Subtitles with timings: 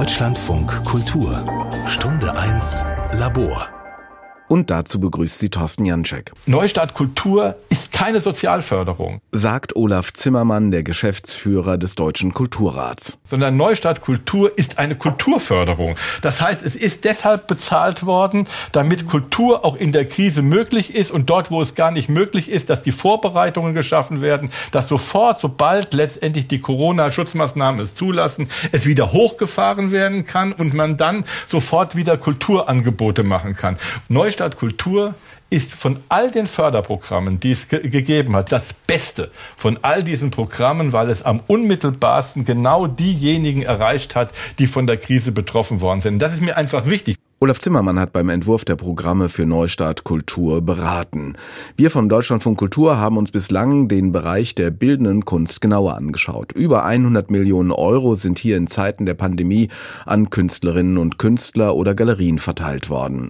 [0.00, 1.44] Deutschlandfunk Kultur
[1.86, 2.86] Stunde 1
[3.18, 3.68] Labor
[4.48, 6.32] und dazu begrüßt sie Thorsten Janczek.
[6.46, 13.18] Neustart Kultur ist keine Sozialförderung, sagt Olaf Zimmermann, der Geschäftsführer des Deutschen Kulturrats.
[13.24, 15.96] Sondern Neustart Kultur ist eine Kulturförderung.
[16.22, 21.10] Das heißt, es ist deshalb bezahlt worden, damit Kultur auch in der Krise möglich ist
[21.10, 25.38] und dort, wo es gar nicht möglich ist, dass die Vorbereitungen geschaffen werden, dass sofort,
[25.38, 31.96] sobald letztendlich die Corona-Schutzmaßnahmen es zulassen, es wieder hochgefahren werden kann und man dann sofort
[31.96, 33.76] wieder Kulturangebote machen kann.
[34.08, 35.14] Neustart Stadt Kultur
[35.50, 40.30] ist von all den Förderprogrammen, die es ge gegeben hat, das Beste von all diesen
[40.30, 46.00] Programmen, weil es am unmittelbarsten genau diejenigen erreicht hat, die von der Krise betroffen worden
[46.00, 46.20] sind.
[46.20, 47.16] Das ist mir einfach wichtig.
[47.42, 51.36] Olaf Zimmermann hat beim Entwurf der Programme für Neustart Kultur beraten.
[51.74, 56.52] Wir von Deutschlandfunk Kultur haben uns bislang den Bereich der bildenden Kunst genauer angeschaut.
[56.52, 59.68] Über 100 Millionen Euro sind hier in Zeiten der Pandemie
[60.04, 63.28] an Künstlerinnen und Künstler oder Galerien verteilt worden.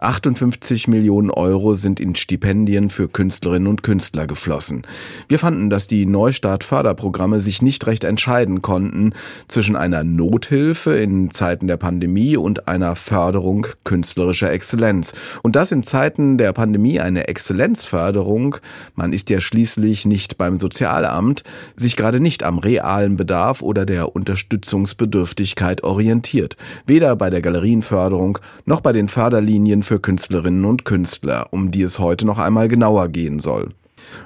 [0.00, 4.86] 58 Millionen Euro sind in Stipendien für Künstlerinnen und Künstler geflossen.
[5.26, 9.12] Wir fanden, dass die Neustart-Förderprogramme sich nicht recht entscheiden konnten
[9.48, 15.14] zwischen einer Nothilfe in Zeiten der Pandemie und einer Förderung künstlerischer Exzellenz.
[15.42, 18.56] Und das in Zeiten der Pandemie eine Exzellenzförderung,
[18.94, 21.42] man ist ja schließlich nicht beim Sozialamt,
[21.74, 26.56] sich gerade nicht am realen Bedarf oder der Unterstützungsbedürftigkeit orientiert.
[26.86, 31.98] Weder bei der Galerienförderung noch bei den Förderlinien für Künstlerinnen und Künstler, um die es
[31.98, 33.70] heute noch einmal genauer gehen soll.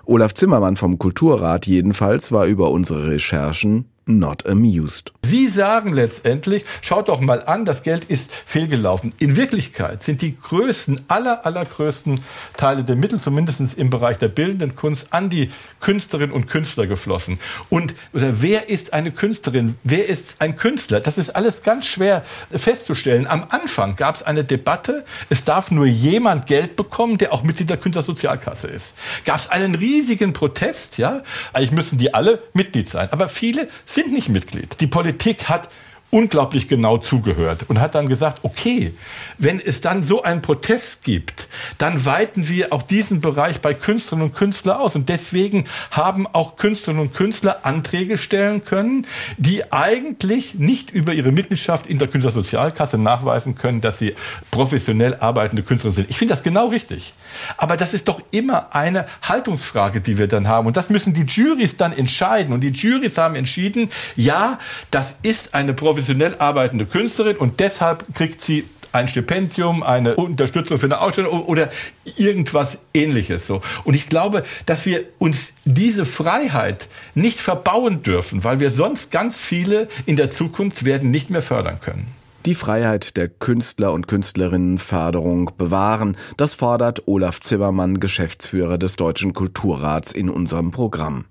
[0.05, 5.12] Olaf Zimmermann vom Kulturrat jedenfalls war über unsere Recherchen not amused.
[5.25, 9.14] Sie sagen letztendlich, schaut doch mal an, das Geld ist fehlgelaufen.
[9.19, 12.20] In Wirklichkeit sind die größten, aller, allergrößten
[12.56, 15.50] Teile der Mittel, zumindest im Bereich der bildenden Kunst, an die
[15.81, 17.39] Künstlerinnen und Künstler geflossen.
[17.70, 19.77] Und oder wer ist eine Künstlerin?
[19.84, 21.00] Wer ist ein Künstler?
[21.00, 23.27] Das ist alles ganz schwer festzustellen.
[23.27, 27.70] Am Anfang gab es eine Debatte, es darf nur jemand Geld bekommen, der auch Mitglied
[27.70, 28.94] der Künstlersozialkasse ist.
[29.25, 31.22] Gab es einen riesigen Protest, ja?
[31.53, 33.09] Eigentlich müssen die alle Mitglied sein.
[33.10, 34.80] Aber viele sind nicht Mitglied.
[34.80, 35.69] Die Politik hat
[36.12, 38.93] unglaublich genau zugehört und hat dann gesagt, okay,
[39.39, 44.28] wenn es dann so einen Protest gibt, dann weiten wir auch diesen Bereich bei Künstlerinnen
[44.28, 44.95] und Künstlern aus.
[44.95, 49.06] Und deswegen haben auch Künstlerinnen und Künstler Anträge stellen können,
[49.39, 54.15] die eigentlich nicht über ihre Mitgliedschaft in der Künstlersozialkasse nachweisen können, dass sie
[54.51, 56.11] professionell arbeitende Künstler sind.
[56.11, 57.15] Ich finde das genau richtig.
[57.56, 60.67] Aber das ist doch immer eine Haltungsfrage, die wir dann haben.
[60.67, 62.53] Und das müssen die Juries dann entscheiden.
[62.53, 64.59] Und die Juries haben entschieden, ja,
[64.91, 70.79] das ist eine professionelle professionell arbeitende Künstlerin und deshalb kriegt sie ein Stipendium, eine Unterstützung
[70.79, 71.71] für eine Ausstellung oder
[72.17, 73.63] irgendwas ähnliches so.
[73.85, 79.37] Und ich glaube, dass wir uns diese Freiheit nicht verbauen dürfen, weil wir sonst ganz
[79.37, 82.09] viele in der Zukunft werden nicht mehr fördern können.
[82.45, 90.13] Die Freiheit der Künstler und Künstlerinnenförderung bewahren, das fordert Olaf Zimmermann, Geschäftsführer des Deutschen Kulturrats
[90.13, 91.27] in unserem Programm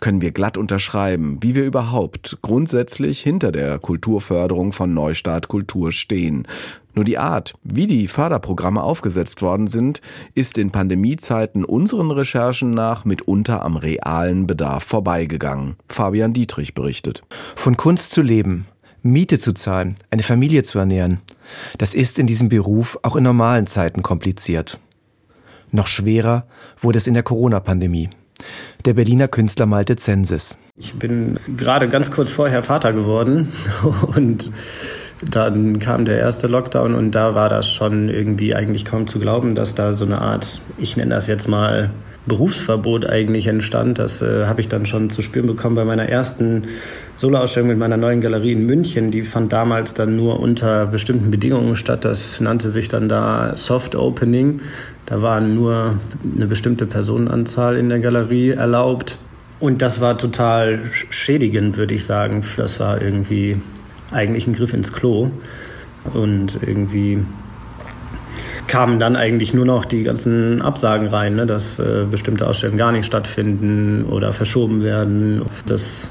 [0.00, 6.46] können wir glatt unterschreiben, wie wir überhaupt grundsätzlich hinter der Kulturförderung von Neustart Kultur stehen.
[6.94, 10.00] Nur die Art, wie die Förderprogramme aufgesetzt worden sind,
[10.34, 15.76] ist in Pandemiezeiten unseren Recherchen nach mitunter am realen Bedarf vorbeigegangen.
[15.88, 17.22] Fabian Dietrich berichtet.
[17.54, 18.66] Von Kunst zu leben,
[19.02, 21.20] Miete zu zahlen, eine Familie zu ernähren,
[21.78, 24.80] das ist in diesem Beruf auch in normalen Zeiten kompliziert.
[25.70, 26.46] Noch schwerer
[26.80, 28.10] wurde es in der Corona-Pandemie
[28.84, 30.56] der Berliner Künstler Malte Zensis.
[30.76, 33.52] Ich bin gerade ganz kurz vorher Vater geworden
[34.16, 34.52] und
[35.22, 39.54] dann kam der erste Lockdown und da war das schon irgendwie eigentlich kaum zu glauben,
[39.54, 41.90] dass da so eine Art, ich nenne das jetzt mal
[42.28, 43.98] Berufsverbot eigentlich entstand.
[43.98, 46.64] Das äh, habe ich dann schon zu spüren bekommen bei meiner ersten
[47.16, 49.10] Soloausstellung mit meiner neuen Galerie in München.
[49.10, 52.04] Die fand damals dann nur unter bestimmten Bedingungen statt.
[52.04, 54.60] Das nannte sich dann da Soft Opening.
[55.06, 55.98] Da waren nur
[56.36, 59.18] eine bestimmte Personenanzahl in der Galerie erlaubt.
[59.58, 62.44] Und das war total schädigend, würde ich sagen.
[62.56, 63.60] Das war irgendwie
[64.12, 65.30] eigentlich ein Griff ins Klo.
[66.14, 67.24] Und irgendwie
[68.68, 72.92] kamen dann eigentlich nur noch die ganzen Absagen rein, ne, dass äh, bestimmte Ausstellungen gar
[72.92, 75.42] nicht stattfinden oder verschoben werden.
[75.66, 76.08] Das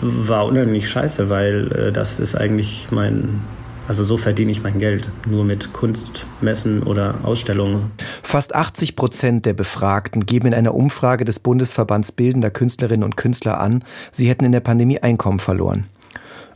[0.00, 3.40] war unheimlich scheiße, weil äh, das ist eigentlich mein,
[3.88, 7.92] also so verdiene ich mein Geld, nur mit Kunstmessen oder Ausstellungen.
[8.22, 13.60] Fast 80 Prozent der Befragten geben in einer Umfrage des Bundesverbands Bildender Künstlerinnen und Künstler
[13.60, 15.86] an, sie hätten in der Pandemie Einkommen verloren.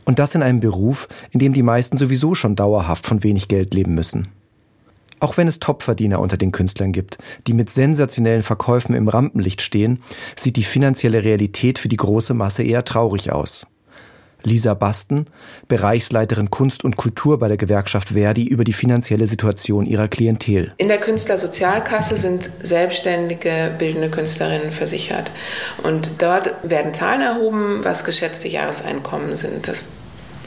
[0.05, 3.73] Und das in einem Beruf, in dem die meisten sowieso schon dauerhaft von wenig Geld
[3.73, 4.29] leben müssen.
[5.19, 7.17] Auch wenn es Topverdiener unter den Künstlern gibt,
[7.47, 9.99] die mit sensationellen Verkäufen im Rampenlicht stehen,
[10.39, 13.65] sieht die finanzielle Realität für die große Masse eher traurig aus.
[14.43, 15.25] Lisa Basten,
[15.67, 20.73] Bereichsleiterin Kunst und Kultur bei der Gewerkschaft Verdi, über die finanzielle Situation ihrer Klientel.
[20.77, 25.31] In der Künstlersozialkasse sind selbstständige bildende Künstlerinnen versichert.
[25.83, 29.67] Und dort werden Zahlen erhoben, was geschätzte Jahreseinkommen sind.
[29.67, 29.83] Das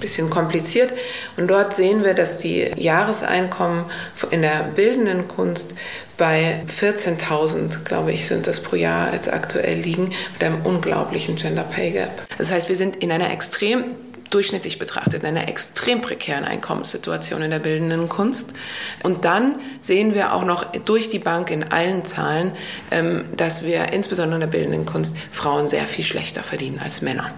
[0.00, 0.92] bisschen kompliziert.
[1.36, 3.84] Und dort sehen wir, dass die Jahreseinkommen
[4.30, 5.74] in der bildenden Kunst
[6.16, 11.64] bei 14.000, glaube ich, sind das pro Jahr jetzt aktuell liegen, mit einem unglaublichen Gender
[11.64, 12.10] Pay Gap.
[12.36, 13.84] Das heißt, wir sind in einer extrem
[14.30, 18.54] durchschnittlich betrachtet in einer extrem prekären Einkommenssituation in der bildenden Kunst.
[19.02, 22.52] Und dann sehen wir auch noch durch die Bank in allen Zahlen,
[22.90, 27.32] ähm, dass wir insbesondere in der bildenden Kunst Frauen sehr viel schlechter verdienen als Männer.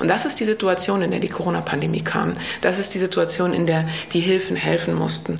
[0.00, 2.32] Und das ist die Situation, in der die Corona-Pandemie kam.
[2.60, 5.38] Das ist die Situation, in der die Hilfen helfen mussten.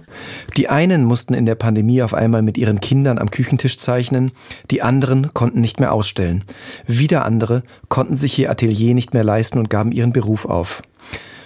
[0.57, 4.33] Die einen mussten in der Pandemie auf einmal mit ihren Kindern am Küchentisch zeichnen,
[4.71, 6.45] die anderen konnten nicht mehr ausstellen.
[6.87, 10.83] Wieder andere konnten sich ihr Atelier nicht mehr leisten und gaben ihren Beruf auf.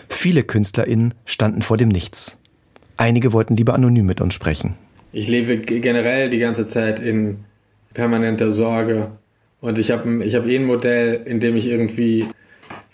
[0.08, 2.38] Viele KünstlerInnen standen vor dem Nichts.
[2.96, 4.74] Einige wollten lieber anonym mit uns sprechen.
[5.12, 7.44] Ich lebe generell die ganze Zeit in
[7.94, 9.12] permanenter Sorge.
[9.60, 12.26] Und ich habe ich hab eh ein Modell, in dem ich irgendwie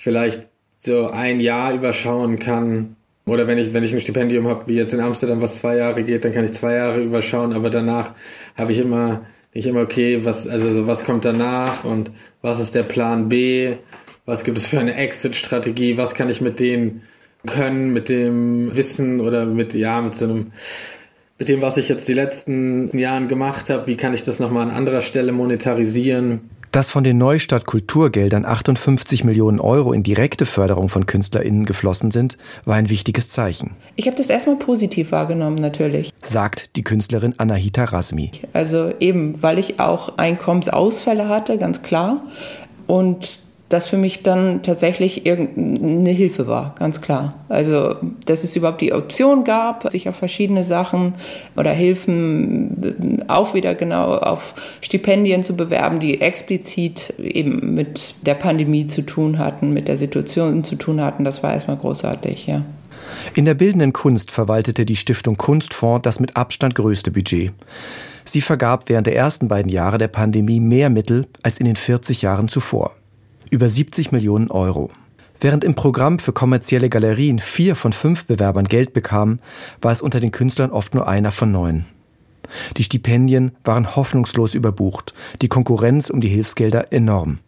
[0.04, 0.46] vielleicht
[0.76, 2.96] so ein Jahr überschauen kann.
[3.24, 6.04] Oder wenn ich, wenn ich ein Stipendium habe, wie jetzt in Amsterdam, was zwei Jahre
[6.04, 8.12] geht, dann kann ich zwei Jahre überschauen, aber danach
[8.58, 9.24] habe ich immer,
[9.54, 12.10] nicht immer, okay, was, also was kommt danach und
[12.42, 13.76] was ist der Plan B,
[14.26, 17.02] was gibt es für eine Exit-Strategie, was kann ich mit denen
[17.46, 20.52] können, mit dem Wissen oder mit, ja, mit so einem,
[21.38, 24.68] mit dem, was ich jetzt die letzten Jahren gemacht habe, wie kann ich das nochmal
[24.68, 26.50] an anderer Stelle monetarisieren?
[26.74, 32.36] Dass von den Neustadt Kulturgeldern 58 Millionen Euro in direkte Förderung von KünstlerInnen geflossen sind,
[32.64, 33.76] war ein wichtiges Zeichen.
[33.94, 36.12] Ich habe das erstmal positiv wahrgenommen, natürlich.
[36.20, 38.32] Sagt die Künstlerin Anahita Rasmi.
[38.52, 42.24] Also eben, weil ich auch Einkommensausfälle hatte, ganz klar.
[42.88, 43.38] Und
[43.70, 47.34] das für mich dann tatsächlich irgendeine Hilfe war, ganz klar.
[47.48, 47.96] Also,
[48.26, 51.14] dass es überhaupt die Option gab, sich auf verschiedene Sachen
[51.56, 58.86] oder Hilfen auch wieder genau auf Stipendien zu bewerben, die explizit eben mit der Pandemie
[58.86, 62.62] zu tun hatten, mit der Situation zu tun hatten, das war erstmal großartig, ja.
[63.34, 67.52] In der bildenden Kunst verwaltete die Stiftung Kunstfonds das mit Abstand größte Budget.
[68.24, 72.22] Sie vergab während der ersten beiden Jahre der Pandemie mehr Mittel als in den 40
[72.22, 72.92] Jahren zuvor
[73.54, 74.90] über 70 Millionen Euro.
[75.40, 79.38] Während im Programm für kommerzielle Galerien vier von fünf Bewerbern Geld bekamen,
[79.80, 81.84] war es unter den Künstlern oft nur einer von neun.
[82.76, 87.38] Die Stipendien waren hoffnungslos überbucht, die Konkurrenz um die Hilfsgelder enorm.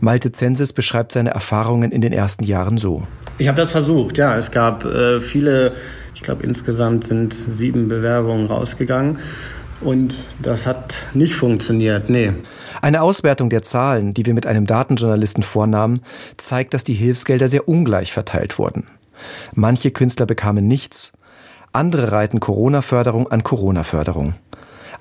[0.00, 3.04] Malte Zensis beschreibt seine Erfahrungen in den ersten Jahren so.
[3.38, 4.36] Ich habe das versucht, ja.
[4.36, 5.74] Es gab äh, viele,
[6.16, 9.20] ich glaube insgesamt sind sieben Bewerbungen rausgegangen.
[9.80, 12.32] Und das hat nicht funktioniert, nee.
[12.82, 16.00] Eine Auswertung der Zahlen, die wir mit einem Datenjournalisten vornahmen,
[16.36, 18.86] zeigt, dass die Hilfsgelder sehr ungleich verteilt wurden.
[19.54, 21.12] Manche Künstler bekamen nichts,
[21.72, 24.34] andere reiten Corona-Förderung an Corona-Förderung.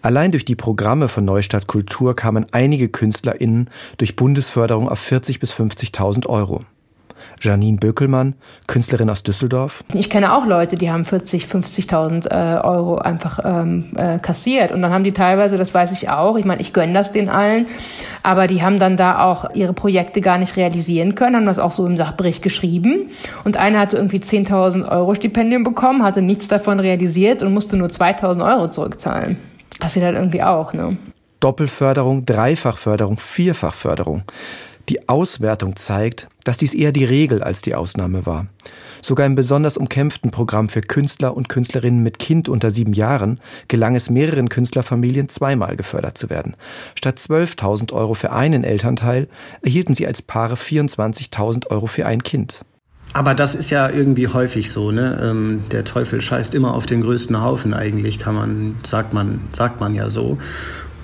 [0.02, 5.54] Allein durch die Programme von Neustadt Kultur kamen einige KünstlerInnen durch Bundesförderung auf 40.000 bis
[5.54, 6.66] 50.000 Euro.
[7.40, 8.36] Janine Böckelmann,
[8.68, 9.84] Künstlerin aus Düsseldorf.
[9.94, 14.72] Ich kenne auch Leute, die haben 40, 50.000 äh, Euro einfach ähm, äh, kassiert.
[14.72, 17.30] Und dann haben die teilweise, das weiß ich auch, ich meine, ich gönne das den
[17.30, 17.68] allen,
[18.24, 21.72] aber die haben dann da auch ihre Projekte gar nicht realisieren können, haben das auch
[21.72, 23.10] so im Sachbericht geschrieben.
[23.44, 27.90] Und einer hatte irgendwie 10.000 Euro Stipendium bekommen, hatte nichts davon realisiert und musste nur
[27.90, 29.38] 2.000 Euro zurückzahlen.
[29.80, 30.98] Passiert halt irgendwie auch, ne?
[31.40, 34.24] Doppelförderung, Dreifachförderung, Vierfachförderung.
[34.90, 38.48] Die Auswertung zeigt, dass dies eher die Regel als die Ausnahme war.
[39.02, 43.96] Sogar im besonders umkämpften Programm für Künstler und Künstlerinnen mit Kind unter sieben Jahren gelang
[43.96, 46.56] es mehreren Künstlerfamilien zweimal gefördert zu werden.
[46.96, 49.28] Statt 12.000 Euro für einen Elternteil
[49.62, 52.66] erhielten sie als Paare 24.000 Euro für ein Kind.
[53.14, 55.20] Aber das ist ja irgendwie häufig so, ne?
[55.22, 59.80] Ähm, der Teufel scheißt immer auf den größten Haufen eigentlich, kann man, sagt man, sagt
[59.80, 60.40] man ja so.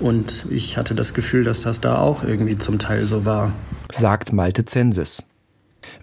[0.00, 3.52] Und ich hatte das Gefühl, dass das da auch irgendwie zum Teil so war.
[3.92, 5.24] Sagt Malte Zensis.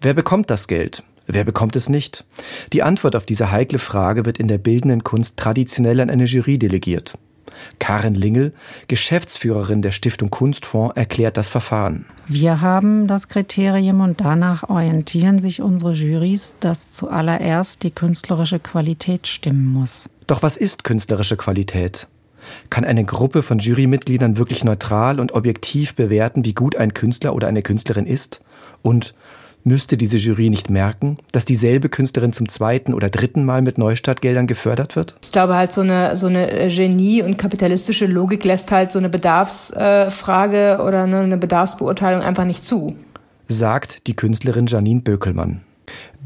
[0.02, 1.04] Wer bekommt das Geld?
[1.26, 2.26] Wer bekommt es nicht?
[2.72, 6.58] Die Antwort auf diese heikle Frage wird in der bildenden Kunst traditionell an eine Jury
[6.58, 7.18] delegiert.
[7.80, 8.54] Karin Lingel,
[8.88, 12.06] Geschäftsführerin der Stiftung Kunstfonds, erklärt das Verfahren.
[12.28, 19.28] Wir haben das Kriterium und danach orientieren sich unsere Jurys, dass zuallererst die künstlerische Qualität
[19.28, 20.08] stimmen muss.
[20.28, 22.08] Doch was ist künstlerische Qualität?
[22.70, 27.48] Kann eine Gruppe von Jurymitgliedern wirklich neutral und objektiv bewerten, wie gut ein Künstler oder
[27.48, 28.42] eine Künstlerin ist?
[28.82, 29.14] Und
[29.68, 34.48] müsste diese Jury nicht merken, dass dieselbe Künstlerin zum zweiten oder dritten Mal mit Neustartgeldern
[34.48, 35.16] gefördert wird?
[35.24, 39.10] Ich glaube halt so eine, so eine Genie- und kapitalistische Logik lässt halt so eine
[39.10, 42.96] Bedarfsfrage äh, oder eine Bedarfsbeurteilung einfach nicht zu.
[43.48, 45.62] Sagt die Künstlerin Janine Bökelmann.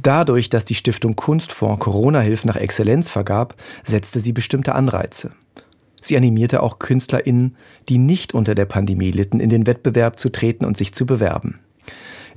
[0.01, 5.31] Dadurch, dass die Stiftung Kunstfonds Corona-Hilfen nach Exzellenz vergab, setzte sie bestimmte Anreize.
[6.01, 7.55] Sie animierte auch KünstlerInnen,
[7.87, 11.59] die nicht unter der Pandemie litten, in den Wettbewerb zu treten und sich zu bewerben.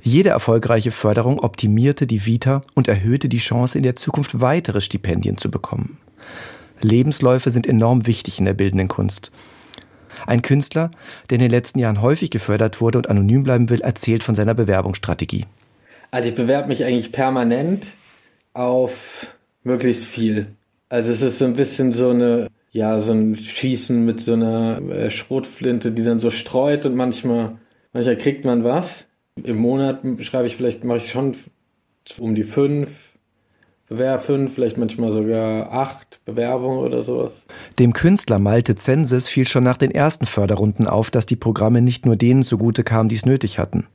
[0.01, 5.37] Jede erfolgreiche Förderung optimierte die Vita und erhöhte die Chance, in der Zukunft weitere Stipendien
[5.37, 5.97] zu bekommen.
[6.81, 9.31] Lebensläufe sind enorm wichtig in der bildenden Kunst.
[10.27, 10.91] Ein Künstler,
[11.29, 14.53] der in den letzten Jahren häufig gefördert wurde und anonym bleiben will, erzählt von seiner
[14.53, 15.45] Bewerbungsstrategie.
[16.11, 17.85] Also ich bewerbe mich eigentlich permanent
[18.53, 20.47] auf möglichst viel.
[20.87, 24.81] Also es ist so ein bisschen so eine, ja, so ein Schießen mit so einer
[24.89, 27.57] äh, Schrotflinte, die dann so streut und manchmal,
[27.93, 29.05] manchmal kriegt man was.
[29.41, 31.37] Im Monat schreibe ich vielleicht, mache ich schon
[32.19, 33.13] um die fünf,
[33.87, 37.45] Bewerber fünf, vielleicht manchmal sogar acht Bewerbungen oder sowas.
[37.79, 42.05] Dem Künstler Malte Zensis fiel schon nach den ersten Förderrunden auf, dass die Programme nicht
[42.05, 43.87] nur denen zugute kamen, die es nötig hatten.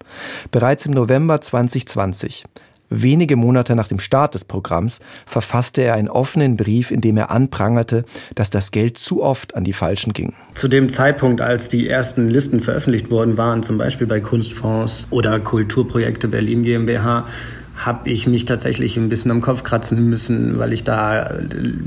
[0.53, 2.45] Bereits im November 2020,
[2.90, 7.30] wenige Monate nach dem Start des Programms, verfasste er einen offenen Brief, in dem er
[7.30, 8.04] anprangerte,
[8.35, 10.35] dass das Geld zu oft an die Falschen ging.
[10.54, 15.40] Zu dem Zeitpunkt, als die ersten Listen veröffentlicht worden waren, zum Beispiel bei Kunstfonds oder
[15.40, 17.26] Kulturprojekte Berlin GmbH,
[17.76, 21.32] habe ich mich tatsächlich ein bisschen am Kopf kratzen müssen, weil ich da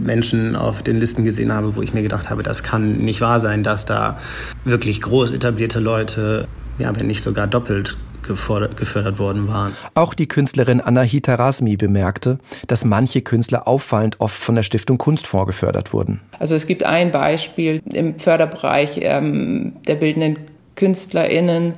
[0.03, 3.39] Menschen auf den Listen gesehen habe, wo ich mir gedacht habe, das kann nicht wahr
[3.39, 4.17] sein, dass da
[4.63, 6.47] wirklich groß etablierte Leute,
[6.79, 9.73] ja, wenn nicht sogar doppelt gefördert worden waren.
[9.93, 15.47] Auch die Künstlerin Anahita Rasmi bemerkte, dass manche Künstler auffallend oft von der Stiftung Kunstfonds
[15.47, 16.21] gefördert wurden.
[16.39, 20.37] Also es gibt ein Beispiel im Förderbereich ähm, der bildenden
[20.75, 21.75] KünstlerInnen,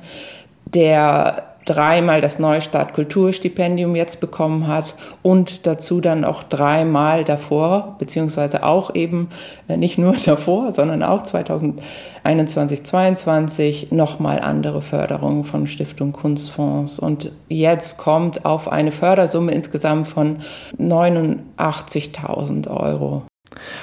[0.66, 8.62] der dreimal das Neustart Kulturstipendium jetzt bekommen hat und dazu dann auch dreimal davor, beziehungsweise
[8.62, 9.28] auch eben
[9.68, 16.98] äh, nicht nur davor, sondern auch 2021, 2022 nochmal andere Förderungen von Stiftung Kunstfonds.
[16.98, 20.38] Und jetzt kommt auf eine Fördersumme insgesamt von
[20.78, 23.24] 89.000 Euro.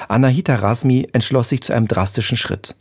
[0.08, 2.74] Anahita Rasmi entschloss sich zu einem drastischen Schritt.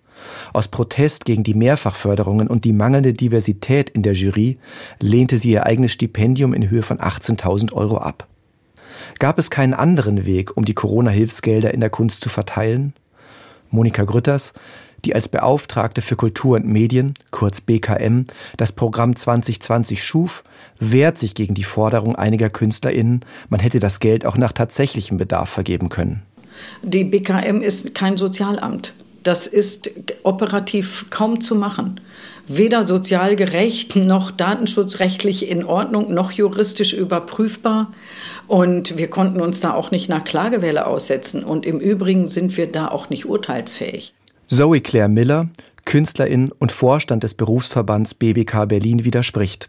[0.53, 4.57] Aus Protest gegen die Mehrfachförderungen und die mangelnde Diversität in der Jury
[5.01, 8.27] lehnte sie ihr eigenes Stipendium in Höhe von 18.000 Euro ab.
[9.19, 12.93] Gab es keinen anderen Weg, um die Corona-Hilfsgelder in der Kunst zu verteilen?
[13.69, 14.53] Monika Grütters,
[15.05, 18.25] die als Beauftragte für Kultur und Medien, kurz BKM,
[18.57, 20.43] das Programm 2020 schuf,
[20.79, 25.49] wehrt sich gegen die Forderung einiger KünstlerInnen, man hätte das Geld auch nach tatsächlichem Bedarf
[25.49, 26.21] vergeben können.
[26.83, 28.93] Die BKM ist kein Sozialamt.
[29.23, 29.89] Das ist
[30.23, 32.01] operativ kaum zu machen.
[32.45, 37.91] Weder sozial gerecht, noch datenschutzrechtlich in Ordnung, noch juristisch überprüfbar.
[38.47, 41.43] Und wir konnten uns da auch nicht nach Klagewelle aussetzen.
[41.43, 44.13] Und im Übrigen sind wir da auch nicht urteilsfähig.
[44.49, 45.47] Zoe Claire Miller,
[45.85, 49.67] Künstlerin und Vorstand des Berufsverbands BBK Berlin widerspricht.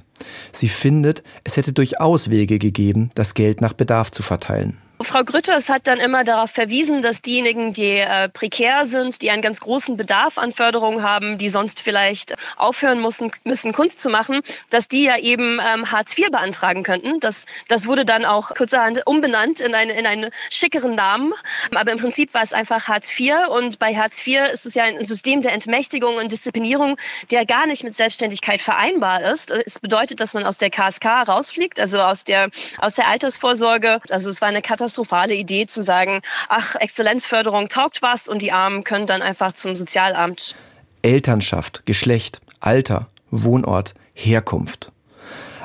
[0.52, 4.78] Sie findet, es hätte durchaus Wege gegeben, das Geld nach Bedarf zu verteilen.
[5.00, 9.42] Frau Grütters hat dann immer darauf verwiesen, dass diejenigen, die äh, prekär sind, die einen
[9.42, 14.40] ganz großen Bedarf an Förderung haben, die sonst vielleicht aufhören müssen, müssen Kunst zu machen,
[14.70, 17.18] dass die ja eben ähm, Hartz IV beantragen könnten.
[17.18, 21.34] Das, das wurde dann auch kurzerhand umbenannt in, eine, in einen schickeren Namen.
[21.74, 23.34] Aber im Prinzip war es einfach Hartz IV.
[23.48, 26.98] Und bei Hartz IV ist es ja ein System der Entmächtigung und Disziplinierung,
[27.32, 29.50] der gar nicht mit Selbstständigkeit vereinbar ist.
[29.50, 34.00] Es bedeutet, dass man aus der KSK rausfliegt, also aus der, aus der Altersvorsorge.
[34.10, 38.52] Also es war eine Katastrophe katastrophale Idee zu sagen, ach, Exzellenzförderung taugt was und die
[38.52, 40.54] Armen können dann einfach zum Sozialamt.
[41.00, 44.92] Elternschaft, Geschlecht, Alter, Wohnort, Herkunft.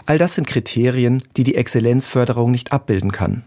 [0.06, 3.44] All das sind Kriterien, die die Exzellenzförderung nicht abbilden kann.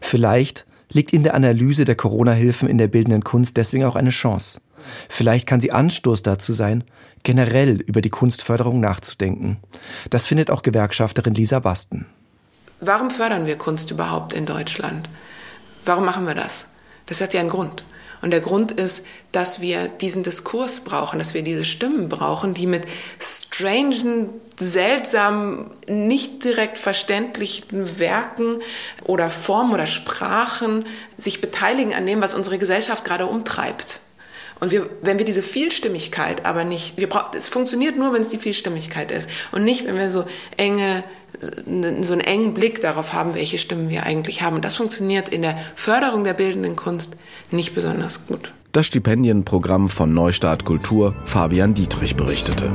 [0.00, 4.60] Vielleicht liegt in der Analyse der Corona-Hilfen in der bildenden Kunst deswegen auch eine Chance.
[5.08, 6.84] Vielleicht kann sie Anstoß dazu sein,
[7.24, 9.58] generell über die Kunstförderung nachzudenken.
[10.10, 12.06] Das findet auch Gewerkschafterin Lisa Basten.
[12.84, 15.08] Warum fördern wir Kunst überhaupt in Deutschland?
[15.84, 16.68] Warum machen wir das?
[17.06, 17.84] Das hat ja einen Grund.
[18.22, 22.66] Und der Grund ist, dass wir diesen Diskurs brauchen, dass wir diese Stimmen brauchen, die
[22.66, 22.86] mit
[23.20, 28.58] strangen, seltsamen, nicht direkt verständlichen Werken
[29.04, 30.84] oder Formen oder Sprachen
[31.16, 34.00] sich beteiligen an dem, was unsere Gesellschaft gerade umtreibt.
[34.58, 38.38] Und wir, wenn wir diese Vielstimmigkeit aber nicht, wir es funktioniert nur, wenn es die
[38.38, 40.24] Vielstimmigkeit ist und nicht, wenn wir so
[40.56, 41.02] enge
[41.40, 44.56] so einen engen Blick darauf haben, welche Stimmen wir eigentlich haben.
[44.56, 47.16] Und das funktioniert in der Förderung der bildenden Kunst
[47.50, 48.52] nicht besonders gut.
[48.72, 52.72] Das Stipendienprogramm von Neustart Kultur, Fabian Dietrich berichtete.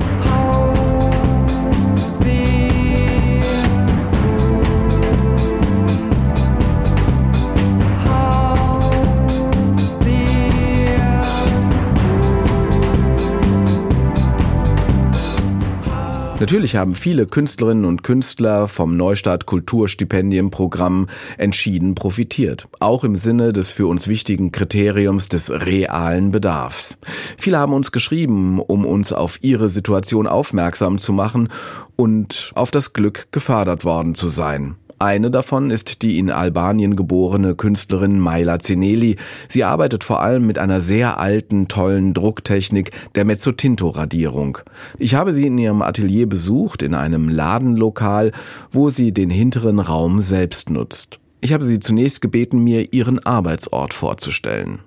[16.40, 21.08] Natürlich haben viele Künstlerinnen und Künstler vom Neustart Kulturstipendienprogramm
[21.40, 27.00] entschieden profitiert, auch im Sinne des für uns wichtigen Kriteriums des realen Bedarfs.
[27.40, 31.50] Viele haben uns geschrieben, um uns auf ihre Situation aufmerksam zu machen
[31.96, 34.76] und auf das Glück gefördert worden zu sein.
[35.00, 39.18] Eine davon ist die in Albanien geborene Künstlerin Maila Zineli.
[39.48, 44.58] Sie arbeitet vor allem mit einer sehr alten, tollen Drucktechnik der Mezzotinto-Radierung.
[44.98, 48.32] Ich habe sie in ihrem Atelier besucht, in einem Ladenlokal,
[48.72, 51.20] wo sie den hinteren Raum selbst nutzt.
[51.42, 54.80] Ich habe sie zunächst gebeten, mir ihren Arbeitsort vorzustellen.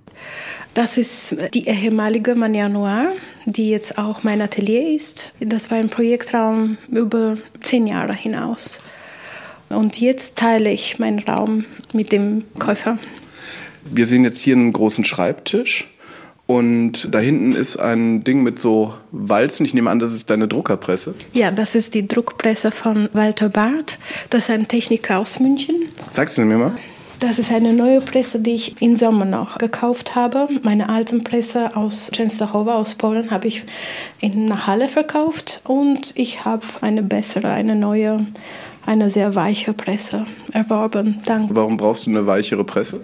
[0.75, 3.13] Das ist die ehemalige Mania Noir,
[3.47, 5.33] die jetzt auch mein Atelier ist.
[5.39, 8.81] Das war ein Projektraum über zehn Jahre hinaus.
[9.71, 12.99] Und jetzt teile ich meinen Raum mit dem Käufer.
[13.85, 15.89] Wir sehen jetzt hier einen großen Schreibtisch.
[16.47, 19.65] Und da hinten ist ein Ding mit so Walzen.
[19.65, 21.15] Ich nehme an, das ist deine Druckerpresse.
[21.33, 23.99] Ja, das ist die Druckpresse von Walter Barth.
[24.31, 25.77] Das ist ein Techniker aus München.
[26.11, 26.73] Sagst du mir mal?
[27.21, 30.49] Das ist eine neue Presse, die ich im Sommer noch gekauft habe.
[30.63, 33.63] Meine alten Presse aus Częstochowa, aus Polen, habe ich
[34.19, 35.61] in Halle verkauft.
[35.63, 38.27] Und ich habe eine bessere, eine neue
[38.87, 41.21] eine sehr weiche Presse erworben.
[41.27, 41.51] Dank.
[41.53, 43.01] Warum brauchst du eine weichere Presse?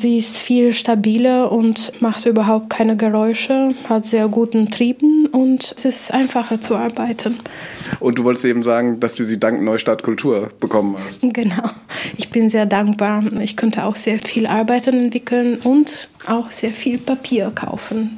[0.00, 5.84] Sie ist viel stabiler und macht überhaupt keine Geräusche, hat sehr guten Trieben und es
[5.84, 7.38] ist einfacher zu arbeiten.
[7.98, 11.20] Und du wolltest eben sagen, dass du sie dank Neustart Kultur bekommen hast.
[11.32, 11.68] Genau.
[12.16, 13.22] Ich bin sehr dankbar.
[13.42, 18.16] Ich könnte auch sehr viel Arbeiten entwickeln und auch sehr viel Papier kaufen.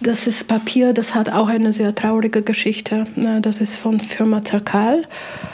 [0.00, 3.06] Das ist Papier, das hat auch eine sehr traurige Geschichte.
[3.40, 5.02] Das ist von Firma Zerkal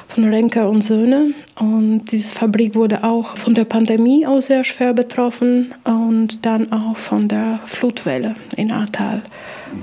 [0.09, 1.35] von Renker und Söhne.
[1.59, 6.97] Und diese Fabrik wurde auch von der Pandemie auch sehr schwer betroffen und dann auch
[6.97, 9.23] von der Flutwelle in Ahrtal.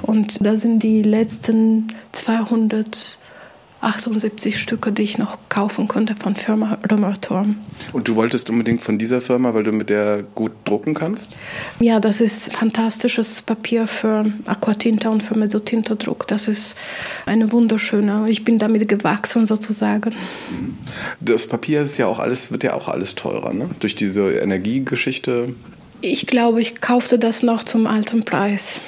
[0.01, 3.19] Und da sind die letzten 200
[3.81, 7.57] 78 Stücke, die ich noch kaufen konnte von Firma Römerturm.
[7.93, 11.35] Und du wolltest unbedingt von dieser Firma, weil du mit der gut drucken kannst?
[11.79, 16.27] Ja, das ist fantastisches Papier für Aquatinta und für Mezzotinto-Druck.
[16.27, 16.75] Das ist
[17.25, 18.25] eine wunderschöne.
[18.29, 20.15] Ich bin damit gewachsen sozusagen.
[21.19, 23.69] Das Papier ist ja auch alles, wird ja auch alles teurer, ne?
[23.79, 25.53] Durch diese Energiegeschichte.
[26.01, 28.81] Ich glaube, ich kaufte das noch zum alten Preis.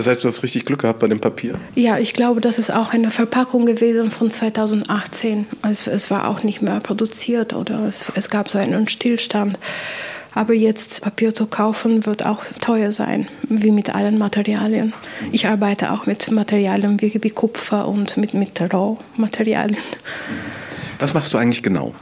[0.00, 1.56] Das heißt, du hast richtig Glück gehabt bei dem Papier?
[1.74, 5.44] Ja, ich glaube, das ist auch eine Verpackung gewesen von 2018.
[5.60, 9.58] Also es war auch nicht mehr produziert oder es, es gab so einen Stillstand.
[10.34, 14.94] Aber jetzt Papier zu kaufen wird auch teuer sein, wie mit allen Materialien.
[15.32, 19.76] Ich arbeite auch mit Materialien wie, wie Kupfer und mit, mit Rohmaterialien.
[20.98, 21.92] Was machst du eigentlich genau?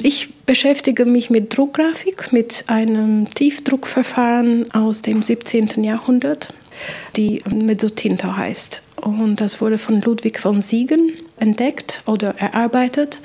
[0.00, 5.82] Ich beschäftige mich mit Druckgrafik, mit einem Tiefdruckverfahren aus dem 17.
[5.82, 6.54] Jahrhundert
[7.16, 8.82] die Mezzotinto heißt.
[8.96, 13.20] Und das wurde von Ludwig von Siegen entdeckt oder erarbeitet.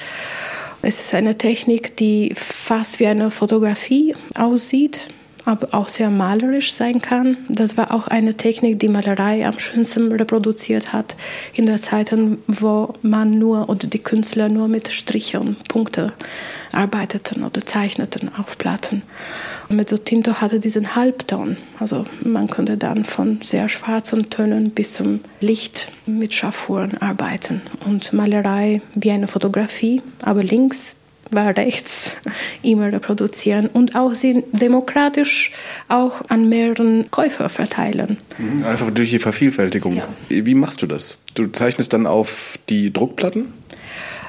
[0.82, 5.08] Es ist eine Technik, die fast wie eine Fotografie aussieht,
[5.46, 7.38] aber auch sehr malerisch sein kann.
[7.50, 11.16] Das war auch eine Technik, die Malerei am schönsten reproduziert hat
[11.54, 12.14] in der Zeit,
[12.48, 16.14] wo man nur oder die Künstler nur mit Striche und Punkte
[16.72, 19.04] arbeiteten oder zeichneten auf Platten.
[19.70, 25.20] Und Mezzotinto hatte diesen Halbton, also man konnte dann von sehr schwarzen Tönen bis zum
[25.40, 30.96] Licht mit Schraffuren arbeiten und Malerei wie eine Fotografie, aber links
[31.36, 32.12] war rechts
[32.62, 35.52] immer reproduzieren und auch sie demokratisch
[35.88, 38.18] auch an mehreren Käufer verteilen.
[38.38, 39.96] Mhm, einfach durch die Vervielfältigung.
[39.96, 40.08] Ja.
[40.30, 41.18] Wie machst du das?
[41.36, 43.54] Du zeichnest dann auf die Druckplatten?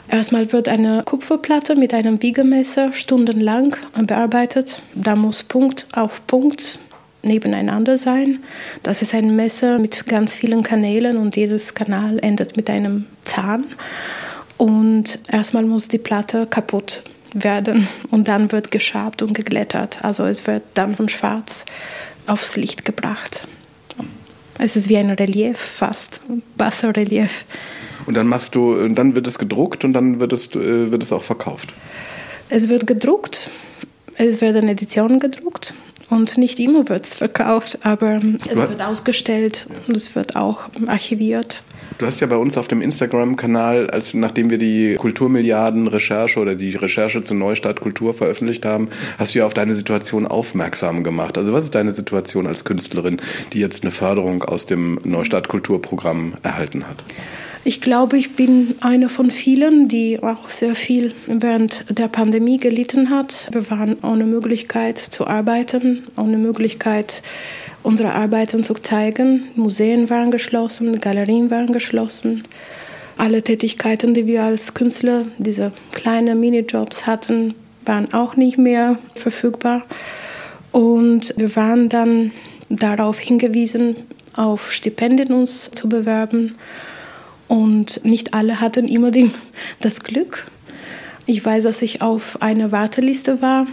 [0.08, 4.82] Erstmal wird eine Kupferplatte mit einem Wiegemesser stundenlang bearbeitet.
[4.94, 6.78] Da muss Punkt auf Punkt
[7.22, 8.40] nebeneinander sein.
[8.82, 13.64] Das ist ein Messer mit ganz vielen Kanälen und jedes Kanal endet mit einem Zahn.
[14.56, 17.02] Und erstmal muss die Platte kaputt
[17.34, 20.04] werden und dann wird geschabt und geglättert.
[20.04, 21.64] Also es wird dann von schwarz
[22.26, 23.46] aufs Licht gebracht.
[24.58, 26.20] Es ist wie ein Relief fast,
[26.56, 27.44] Basserrelief.
[28.06, 31.12] Und dann machst du, dann wird es gedruckt und dann wird es, äh, wird es
[31.12, 31.74] auch verkauft.
[32.50, 33.50] Es wird gedruckt,
[34.16, 35.74] es werden Editionen gedruckt
[36.10, 41.62] und nicht immer wird es verkauft, aber es wird ausgestellt und es wird auch archiviert.
[41.98, 46.70] Du hast ja bei uns auf dem Instagram-Kanal, als nachdem wir die Kulturmilliarden-Recherche oder die
[46.70, 51.38] Recherche zur Neustart Kultur veröffentlicht haben, hast du ja auf deine Situation aufmerksam gemacht.
[51.38, 53.18] Also was ist deine Situation als Künstlerin,
[53.52, 57.04] die jetzt eine Förderung aus dem Neustart Kulturprogramm erhalten hat?
[57.66, 63.08] Ich glaube, ich bin eine von vielen, die auch sehr viel während der Pandemie gelitten
[63.08, 63.48] hat.
[63.52, 67.22] Wir waren ohne Möglichkeit zu arbeiten, ohne Möglichkeit,
[67.84, 69.44] unsere Arbeiten zu zeigen.
[69.54, 72.42] Museen waren geschlossen, Galerien waren geschlossen.
[73.16, 79.82] Alle Tätigkeiten, die wir als Künstler, diese kleinen Minijobs hatten, waren auch nicht mehr verfügbar.
[80.72, 82.32] Und wir waren dann
[82.68, 83.94] darauf hingewiesen,
[84.34, 86.56] auf Stipendien uns zu bewerben.
[87.46, 89.32] Und nicht alle hatten immer den,
[89.80, 90.46] das Glück.
[91.26, 93.66] Ich weiß, dass ich auf einer Warteliste war,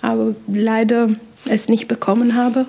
[0.00, 1.08] aber leider
[1.46, 2.66] es nicht bekommen habe.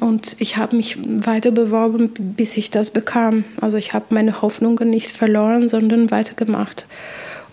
[0.00, 3.44] Und ich habe mich weiter beworben, bis ich das bekam.
[3.60, 6.86] Also ich habe meine Hoffnungen nicht verloren, sondern weitergemacht.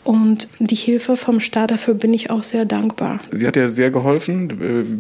[0.05, 3.21] Und die Hilfe vom Staat, dafür bin ich auch sehr dankbar.
[3.31, 4.53] Sie hat ja sehr geholfen.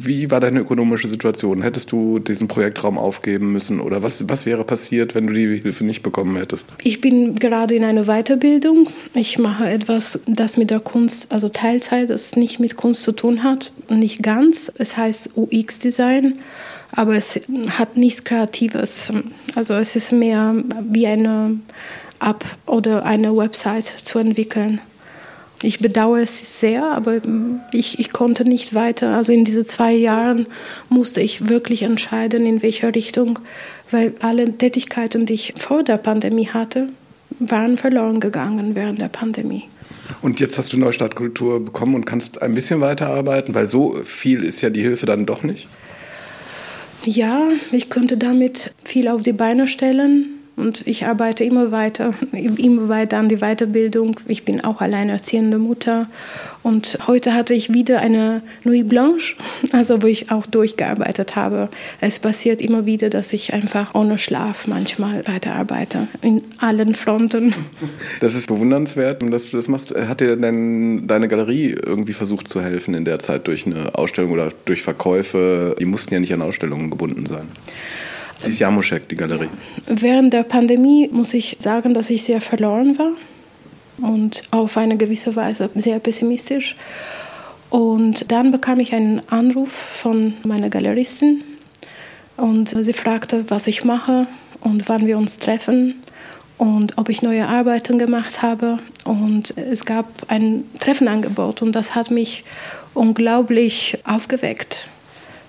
[0.03, 1.61] Wie war deine ökonomische Situation?
[1.61, 3.79] Hättest du diesen Projektraum aufgeben müssen?
[3.79, 6.73] Oder was, was wäre passiert, wenn du die Hilfe nicht bekommen hättest?
[6.81, 8.87] Ich bin gerade in einer Weiterbildung.
[9.13, 13.43] Ich mache etwas, das mit der Kunst, also Teilzeit, das nicht mit Kunst zu tun
[13.43, 13.73] hat.
[13.89, 14.71] Nicht ganz.
[14.75, 16.39] Es heißt UX-Design
[16.95, 19.11] aber es hat nichts Kreatives.
[19.55, 21.59] Also es ist mehr wie eine
[22.19, 24.79] App oder eine Website zu entwickeln.
[25.61, 27.21] Ich bedauere es sehr, aber
[27.71, 29.15] ich, ich konnte nicht weiter.
[29.15, 30.47] Also in diesen zwei Jahren
[30.89, 33.39] musste ich wirklich entscheiden, in welche Richtung,
[33.89, 36.89] weil alle Tätigkeiten, die ich vor der Pandemie hatte,
[37.39, 39.63] waren verloren gegangen während der Pandemie.
[40.21, 44.43] Und jetzt hast du Neustart Kultur bekommen und kannst ein bisschen weiterarbeiten, weil so viel
[44.43, 45.67] ist ja die Hilfe dann doch nicht.
[47.05, 50.44] Ja, ich könnte damit viel auf die Beine stellen.
[50.55, 54.19] Und ich arbeite immer weiter, immer weiter an die Weiterbildung.
[54.27, 56.07] Ich bin auch alleinerziehende Mutter.
[56.63, 59.35] Und heute hatte ich wieder eine Nuit Blanche,
[59.73, 61.69] also wo ich auch durchgearbeitet habe.
[61.99, 67.53] Es passiert immer wieder, dass ich einfach ohne Schlaf manchmal weiterarbeite, in allen Fronten.
[68.21, 69.93] Das ist bewundernswert, dass du das machst.
[69.95, 74.31] Hat dir denn deine Galerie irgendwie versucht zu helfen in der Zeit durch eine Ausstellung
[74.31, 75.75] oder durch Verkäufe?
[75.79, 77.49] Die mussten ja nicht an Ausstellungen gebunden sein.
[78.45, 79.49] Die ist Jamuschek, die Galerie.
[79.87, 83.11] Während der Pandemie muss ich sagen, dass ich sehr verloren war
[84.09, 86.75] und auf eine gewisse Weise sehr pessimistisch.
[87.69, 91.43] Und dann bekam ich einen Anruf von meiner Galeristin
[92.37, 94.27] und sie fragte, was ich mache
[94.61, 95.95] und wann wir uns treffen
[96.57, 98.79] und ob ich neue Arbeiten gemacht habe.
[99.03, 102.43] Und es gab ein Treffenangebot und das hat mich
[102.93, 104.89] unglaublich aufgeweckt.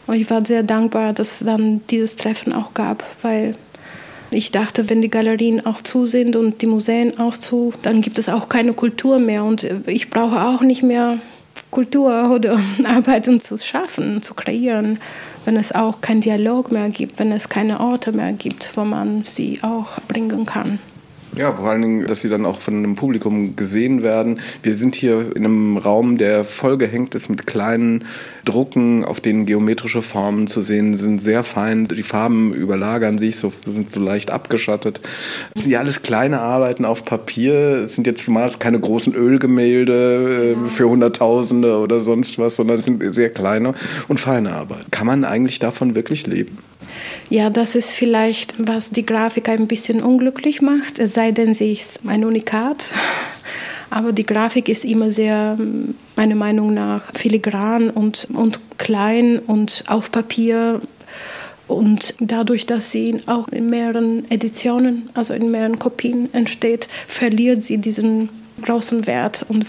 [0.06, 3.54] Und ich war sehr dankbar, dass es dann dieses Treffen auch gab, weil
[4.30, 8.18] ich dachte, wenn die Galerien auch zu sind und die Museen auch zu, dann gibt
[8.18, 9.44] es auch keine Kultur mehr.
[9.44, 11.18] Und ich brauche auch nicht mehr
[11.70, 14.98] Kultur oder Arbeiten zu schaffen, zu kreieren,
[15.44, 19.24] wenn es auch keinen Dialog mehr gibt, wenn es keine Orte mehr gibt, wo man
[19.24, 20.78] sie auch bringen kann.
[21.36, 24.40] Ja, vor allen Dingen, dass sie dann auch von einem Publikum gesehen werden.
[24.62, 28.06] Wir sind hier in einem Raum, der vollgehängt ist mit kleinen
[28.46, 31.84] Drucken, auf denen geometrische Formen zu sehen sind, sehr fein.
[31.88, 35.02] Die Farben überlagern sich, so, sind so leicht abgeschattet.
[35.52, 37.82] Das sind ja alles kleine Arbeiten auf Papier.
[37.84, 42.86] Es sind jetzt zumal keine großen Ölgemälde äh, für Hunderttausende oder sonst was, sondern es
[42.86, 43.74] sind sehr kleine
[44.08, 44.90] und feine Arbeiten.
[44.90, 46.56] Kann man eigentlich davon wirklich leben?
[47.28, 51.72] Ja, das ist vielleicht, was die Grafik ein bisschen unglücklich macht, es sei denn, sie
[51.72, 52.90] ist ein Unikat.
[53.90, 55.56] Aber die Grafik ist immer sehr,
[56.16, 60.80] meiner Meinung nach, filigran und, und klein und auf Papier.
[61.68, 67.78] Und dadurch, dass sie auch in mehreren Editionen, also in mehreren Kopien entsteht, verliert sie
[67.78, 68.28] diesen
[68.62, 69.44] großen Wert.
[69.48, 69.66] Und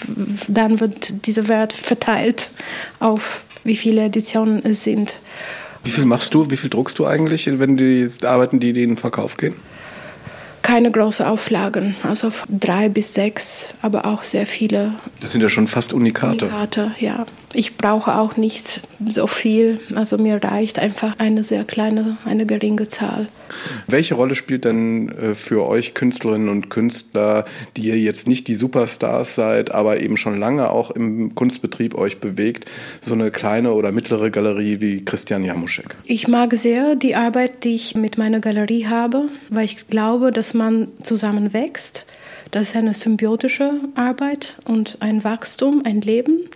[0.48, 2.50] dann wird dieser Wert verteilt
[3.00, 5.20] auf wie viele Editionen es sind.
[5.84, 8.98] Wie viel machst du, wie viel druckst du eigentlich, wenn die Arbeiten, die in den
[8.98, 9.56] Verkauf gehen?
[10.62, 14.96] Keine großen Auflagen, also drei bis sechs, aber auch sehr viele.
[15.22, 16.46] Das sind ja schon fast Unikate.
[16.46, 17.26] Unikate, ja.
[17.60, 22.88] Ich brauche auch nicht so viel, also mir reicht einfach eine sehr kleine, eine geringe
[22.88, 23.30] Zahl.
[23.88, 28.54] Welche Rolle spielt denn äh, für euch Künstlerinnen und Künstler, die ihr jetzt nicht die
[28.54, 32.70] Superstars seid, aber eben schon lange auch im Kunstbetrieb euch bewegt,
[33.02, 35.96] so eine kleine oder mittlere Galerie wie Christian Jamuschek?
[36.04, 40.54] Ich mag sehr die Arbeit, die ich mit meiner Galerie habe, weil ich glaube, dass
[40.54, 42.06] man zusammen wächst.
[42.52, 46.48] Das ist eine symbiotische Arbeit und ein Wachstum, ein Leben.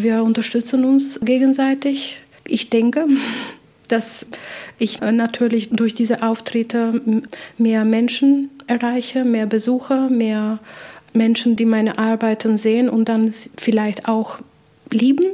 [0.00, 2.18] Wir unterstützen uns gegenseitig.
[2.46, 3.06] Ich denke,
[3.88, 4.26] dass
[4.78, 7.22] ich natürlich durch diese Auftritte
[7.56, 10.60] mehr Menschen erreiche, mehr Besucher, mehr
[11.14, 14.38] Menschen, die meine Arbeiten sehen und dann vielleicht auch
[14.92, 15.26] lieben.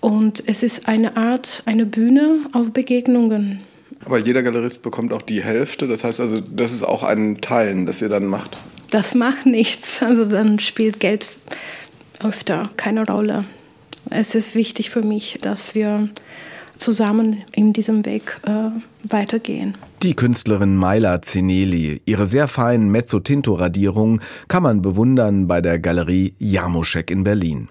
[0.00, 3.60] Und es ist eine Art, eine Bühne auf Begegnungen.
[4.04, 5.86] Aber jeder Galerist bekommt auch die Hälfte.
[5.88, 8.58] Das heißt also, das ist auch ein Teilen, das ihr dann macht.
[8.90, 10.02] Das macht nichts.
[10.02, 11.36] Also dann spielt Geld
[12.22, 13.46] öfter keine Rolle.
[14.14, 16.10] Es ist wichtig für mich, dass wir
[16.76, 18.70] zusammen in diesem Weg äh,
[19.10, 19.74] weitergehen.
[20.02, 27.10] Die Künstlerin Maila Zineli, ihre sehr feinen Mezzotinto-Radierungen kann man bewundern bei der Galerie Jamoschek
[27.10, 27.68] in Berlin.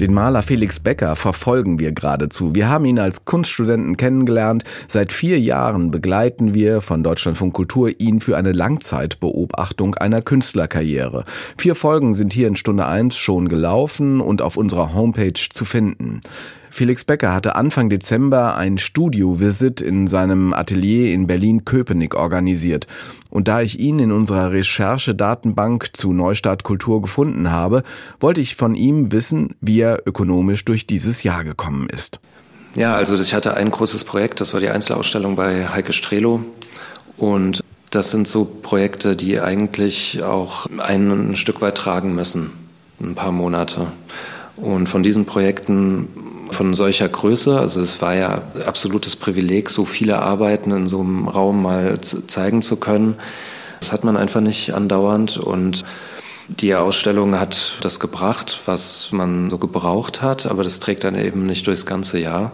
[0.00, 2.52] Den Maler Felix Becker verfolgen wir geradezu.
[2.52, 4.64] Wir haben ihn als Kunststudenten kennengelernt.
[4.88, 11.24] Seit vier Jahren begleiten wir von Deutschlandfunk Kultur ihn für eine Langzeitbeobachtung einer Künstlerkarriere.
[11.56, 16.22] Vier Folgen sind hier in Stunde eins schon gelaufen und auf unserer Homepage zu finden.
[16.74, 22.88] Felix Becker hatte Anfang Dezember ein Studio-Visit in seinem Atelier in Berlin-Köpenick organisiert.
[23.30, 27.84] Und da ich ihn in unserer Recherche-Datenbank zu Neustart Kultur gefunden habe,
[28.18, 32.18] wollte ich von ihm wissen, wie er ökonomisch durch dieses Jahr gekommen ist.
[32.74, 36.40] Ja, also ich hatte ein großes Projekt, das war die Einzelausstellung bei Heike Strelo.
[37.16, 42.50] Und das sind so Projekte, die eigentlich auch ein Stück weit tragen müssen,
[43.00, 43.92] ein paar Monate.
[44.56, 46.08] Und von diesen Projekten
[46.50, 51.28] von solcher Größe, also es war ja absolutes Privileg, so viele Arbeiten in so einem
[51.28, 53.16] Raum mal zeigen zu können.
[53.80, 55.84] Das hat man einfach nicht andauernd und
[56.48, 61.46] die Ausstellung hat das gebracht, was man so gebraucht hat, aber das trägt dann eben
[61.46, 62.52] nicht durchs ganze Jahr.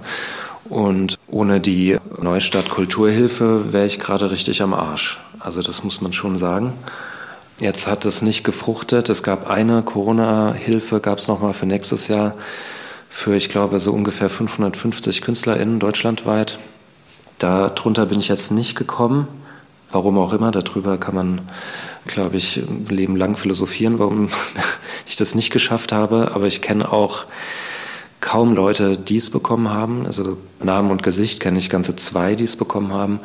[0.68, 5.18] Und ohne die Neustadt Kulturhilfe wäre ich gerade richtig am Arsch.
[5.40, 6.72] Also das muss man schon sagen.
[7.60, 9.08] Jetzt hat es nicht gefruchtet.
[9.08, 12.34] Es gab eine Corona-Hilfe, gab es nochmal für nächstes Jahr
[13.10, 16.58] für, ich glaube, so ungefähr 550 KünstlerInnen deutschlandweit.
[17.38, 19.26] Darunter bin ich jetzt nicht gekommen.
[19.90, 21.40] Warum auch immer, darüber kann man,
[22.06, 24.28] glaube ich, ein Leben lang philosophieren, warum
[25.06, 26.30] ich das nicht geschafft habe.
[26.32, 27.26] Aber ich kenne auch
[28.20, 30.06] kaum Leute, die es bekommen haben.
[30.06, 33.18] Also Namen und Gesicht kenne ich ganze zwei, die es bekommen haben.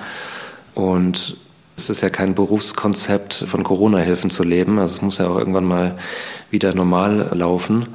[0.74, 1.38] Und
[1.78, 4.80] es ist ja kein Berufskonzept, von Corona-Hilfen zu leben.
[4.80, 5.96] Also es muss ja auch irgendwann mal
[6.50, 7.90] wieder normal laufen.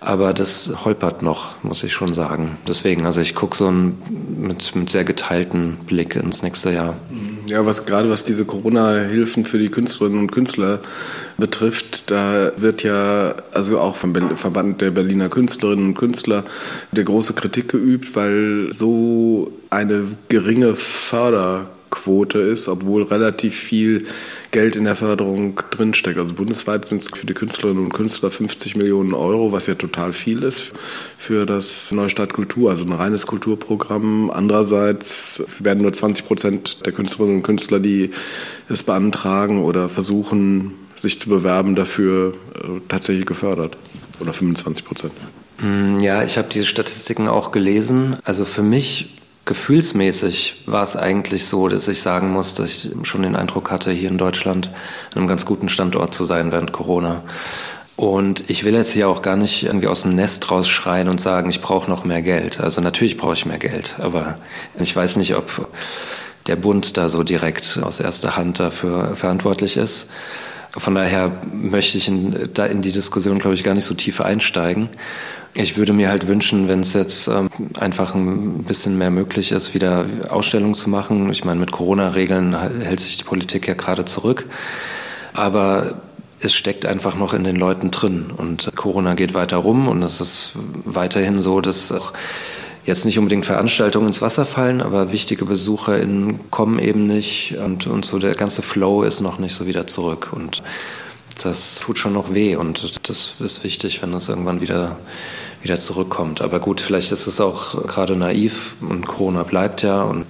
[0.00, 2.56] Aber das holpert noch, muss ich schon sagen.
[2.66, 6.96] Deswegen, also ich gucke so mit, mit sehr geteilten Blick ins nächste Jahr.
[7.48, 10.80] Ja, was gerade was diese Corona-Hilfen für die Künstlerinnen und Künstler
[11.36, 16.44] betrifft, da wird ja also auch vom Verband der Berliner Künstlerinnen und Künstler
[16.92, 24.06] der große Kritik geübt, weil so eine geringe Förder Quote ist, obwohl relativ viel
[24.50, 26.18] Geld in der Förderung drinsteckt.
[26.18, 30.12] Also bundesweit sind es für die Künstlerinnen und Künstler 50 Millionen Euro, was ja total
[30.12, 30.72] viel ist
[31.18, 34.30] für das Neustadt Kultur, also ein reines Kulturprogramm.
[34.30, 38.10] Andererseits werden nur 20 Prozent der Künstlerinnen und Künstler, die
[38.68, 43.76] es beantragen oder versuchen, sich zu bewerben, dafür äh, tatsächlich gefördert.
[44.20, 45.12] Oder 25 Prozent.
[45.60, 48.16] Mm, ja, ich habe diese Statistiken auch gelesen.
[48.22, 53.22] Also für mich gefühlsmäßig war es eigentlich so, dass ich sagen muss, dass ich schon
[53.22, 54.68] den Eindruck hatte, hier in Deutschland
[55.12, 57.22] an einem ganz guten Standort zu sein während Corona.
[57.96, 61.50] Und ich will jetzt hier auch gar nicht irgendwie aus dem Nest rausschreien und sagen,
[61.50, 62.58] ich brauche noch mehr Geld.
[62.58, 64.38] Also natürlich brauche ich mehr Geld, aber
[64.78, 65.68] ich weiß nicht, ob
[66.46, 70.08] der Bund da so direkt aus erster Hand dafür verantwortlich ist.
[70.70, 74.20] Von daher möchte ich in, da in die Diskussion, glaube ich, gar nicht so tief
[74.20, 74.88] einsteigen.
[75.54, 79.74] Ich würde mir halt wünschen, wenn es jetzt ähm, einfach ein bisschen mehr möglich ist,
[79.74, 81.30] wieder Ausstellungen zu machen.
[81.30, 84.46] Ich meine, mit Corona-Regeln hält sich die Politik ja gerade zurück.
[85.32, 85.94] Aber
[86.40, 88.32] es steckt einfach noch in den Leuten drin.
[88.36, 90.52] Und Corona geht weiter rum und es ist
[90.84, 92.12] weiterhin so, dass auch
[92.86, 98.04] jetzt nicht unbedingt Veranstaltungen ins Wasser fallen, aber wichtige BesucherInnen kommen eben nicht und, und
[98.04, 100.30] so der ganze Flow ist noch nicht so wieder zurück.
[100.32, 100.62] Und
[101.44, 104.98] das tut schon noch weh und das ist wichtig, wenn das irgendwann wieder,
[105.62, 106.40] wieder zurückkommt.
[106.40, 110.26] Aber gut, vielleicht ist es auch gerade naiv und Corona bleibt ja und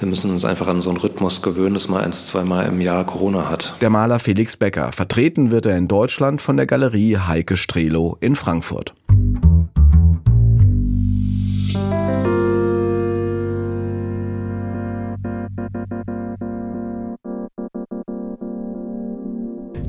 [0.00, 3.06] wir müssen uns einfach an so einen Rhythmus gewöhnen, dass man eins, zweimal im Jahr
[3.06, 3.74] Corona hat.
[3.80, 4.90] Der Maler Felix Becker.
[4.90, 8.94] Vertreten wird er in Deutschland von der Galerie Heike Strelo in Frankfurt.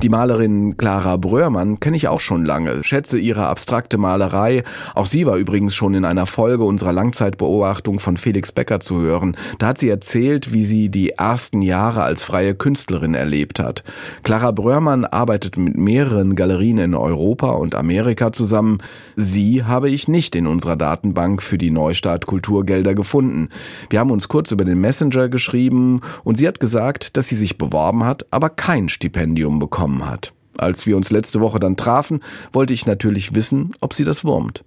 [0.04, 4.66] Die Malerin Clara Bröhrmann kenne ich auch schon lange, schätze ihre abstrakte Malerei.
[4.96, 9.38] Auch sie war übrigens schon in einer Folge unserer Langzeitbeobachtung von Felix Becker zu hören.
[9.60, 13.86] Da hat sie erzählt, wie sie die ersten Jahre als freie Künstlerin erlebt hat.
[14.24, 18.80] Clara Bröhrmann arbeitet mit mehreren Galerien in Europa und Amerika zusammen.
[19.16, 23.48] Sie habe ich nicht in unserer Datenbank für die Neustart Kulturgelder gefunden.
[23.90, 27.58] Wir haben uns kurz über den Messenger geschrieben und sie hat gesagt, dass sie sich
[27.58, 30.34] beworben hat, aber kein Stipendium bekommen bekommen hat.
[30.58, 34.64] Als wir uns letzte Woche dann trafen, wollte ich natürlich wissen, ob sie das wurmt.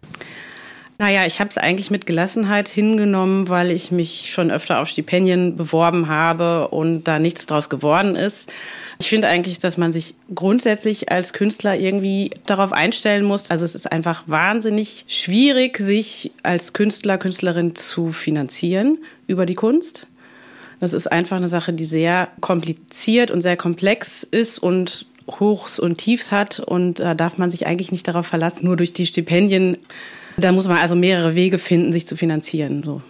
[0.99, 5.57] Naja, ich habe es eigentlich mit Gelassenheit hingenommen, weil ich mich schon öfter auf Stipendien
[5.57, 8.51] beworben habe und da nichts draus geworden ist.
[8.99, 13.51] Ich finde eigentlich, dass man sich grundsätzlich als Künstler irgendwie darauf einstellen muss.
[13.51, 20.09] Also es ist einfach wahnsinnig schwierig, sich als Künstler, Künstlerin zu finanzieren über die Kunst.
[20.81, 25.99] Das ist einfach eine Sache, die sehr kompliziert und sehr komplex ist und Hochs und
[25.99, 26.61] Tiefs hat.
[26.61, 29.79] Und da darf man sich eigentlich nicht darauf verlassen, nur durch die Stipendien
[30.39, 32.83] da muss man also mehrere Wege finden, sich zu finanzieren.
[32.83, 33.01] So.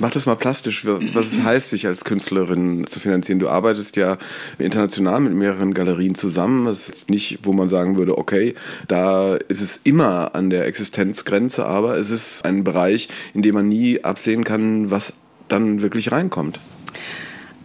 [0.00, 3.38] Mach das mal plastisch, was es heißt, sich als Künstlerin zu finanzieren.
[3.38, 4.18] Du arbeitest ja
[4.58, 6.66] international mit mehreren Galerien zusammen.
[6.66, 8.54] Das ist nicht, wo man sagen würde, okay,
[8.88, 13.68] da ist es immer an der Existenzgrenze, aber es ist ein Bereich, in dem man
[13.68, 15.12] nie absehen kann, was
[15.48, 16.58] dann wirklich reinkommt.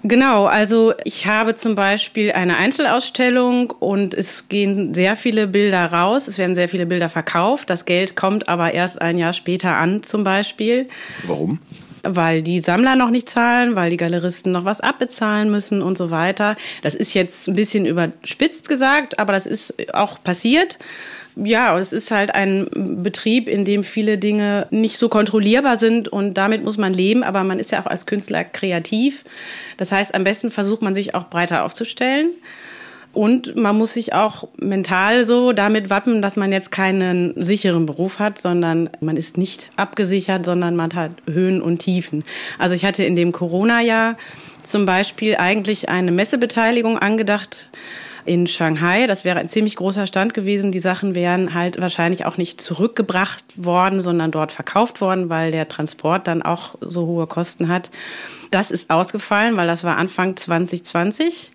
[0.03, 6.27] Genau, also ich habe zum Beispiel eine Einzelausstellung und es gehen sehr viele Bilder raus,
[6.27, 7.69] es werden sehr viele Bilder verkauft.
[7.69, 10.87] Das Geld kommt aber erst ein Jahr später an zum Beispiel.
[11.27, 11.59] Warum?
[12.03, 16.11] Weil die Sammler noch nicht zahlen, weil die Galeristen noch was abbezahlen müssen und so
[16.11, 16.55] weiter.
[16.81, 20.79] Das ist jetzt ein bisschen überspitzt gesagt, aber das ist auch passiert.
[21.35, 22.67] Ja, es ist halt ein
[23.03, 27.43] Betrieb, in dem viele Dinge nicht so kontrollierbar sind und damit muss man leben, aber
[27.43, 29.23] man ist ja auch als Künstler kreativ.
[29.77, 32.31] Das heißt, am besten versucht man sich auch breiter aufzustellen.
[33.13, 38.19] Und man muss sich auch mental so damit wappen, dass man jetzt keinen sicheren Beruf
[38.19, 42.23] hat, sondern man ist nicht abgesichert, sondern man hat Höhen und Tiefen.
[42.57, 44.17] Also ich hatte in dem Corona-Jahr
[44.63, 47.69] zum Beispiel eigentlich eine Messebeteiligung angedacht
[48.25, 49.07] in Shanghai.
[49.07, 50.71] Das wäre ein ziemlich großer Stand gewesen.
[50.71, 55.67] Die Sachen wären halt wahrscheinlich auch nicht zurückgebracht worden, sondern dort verkauft worden, weil der
[55.67, 57.89] Transport dann auch so hohe Kosten hat.
[58.51, 61.51] Das ist ausgefallen, weil das war Anfang 2020.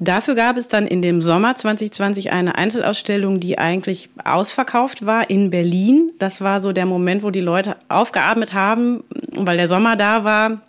[0.00, 5.50] Dafür gab es dann in dem Sommer 2020 eine Einzelausstellung, die eigentlich ausverkauft war in
[5.50, 6.12] Berlin.
[6.20, 10.60] Das war so der Moment, wo die Leute aufgeatmet haben, weil der Sommer da war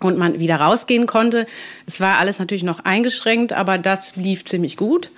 [0.00, 1.46] und man wieder rausgehen konnte.
[1.86, 5.10] Es war alles natürlich noch eingeschränkt, aber das lief ziemlich gut.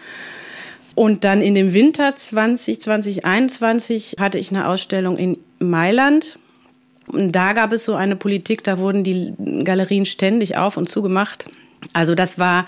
[0.95, 6.39] Und dann in dem Winter 2020, 2021 hatte ich eine Ausstellung in Mailand.
[7.07, 11.51] Und da gab es so eine Politik, da wurden die Galerien ständig auf und zugemacht.
[11.93, 12.67] Also das war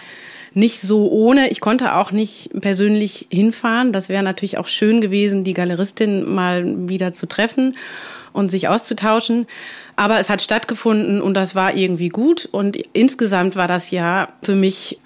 [0.53, 1.51] nicht so ohne.
[1.51, 3.93] Ich konnte auch nicht persönlich hinfahren.
[3.93, 7.77] Das wäre natürlich auch schön gewesen, die Galeristin mal wieder zu treffen
[8.33, 9.47] und sich auszutauschen.
[9.97, 12.49] Aber es hat stattgefunden und das war irgendwie gut.
[12.51, 14.99] Und insgesamt war das Jahr für mich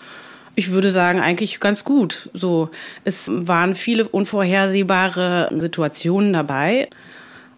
[0.56, 2.30] ich würde sagen, eigentlich ganz gut.
[2.32, 2.70] So,
[3.04, 6.88] es waren viele unvorhersehbare Situationen dabei.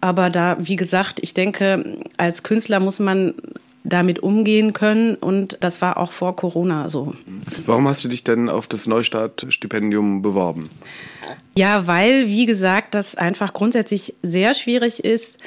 [0.01, 3.35] Aber da, wie gesagt, ich denke, als Künstler muss man
[3.87, 7.13] damit umgehen können und das war auch vor Corona so.
[7.65, 10.69] Warum hast du dich denn auf das Neustart-Stipendium beworben?
[11.55, 15.39] Ja, weil, wie gesagt, das einfach grundsätzlich sehr schwierig ist,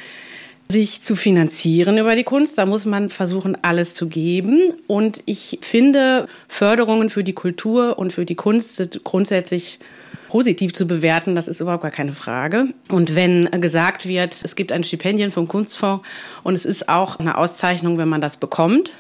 [0.68, 2.59] sich zu finanzieren über die Kunst.
[2.59, 4.74] Da muss man versuchen, alles zu geben.
[4.87, 9.81] Und ich finde, Förderungen für die Kultur und für die Kunst sind grundsätzlich
[10.30, 12.68] positiv zu bewerten, das ist überhaupt gar keine Frage.
[12.88, 16.06] Und wenn gesagt wird, es gibt ein Stipendien vom Kunstfonds
[16.44, 18.94] und es ist auch eine Auszeichnung, wenn man das bekommt,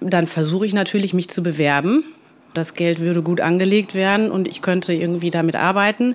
[0.00, 2.04] dann versuche ich natürlich, mich zu bewerben.
[2.54, 6.14] Das Geld würde gut angelegt werden und ich könnte irgendwie damit arbeiten.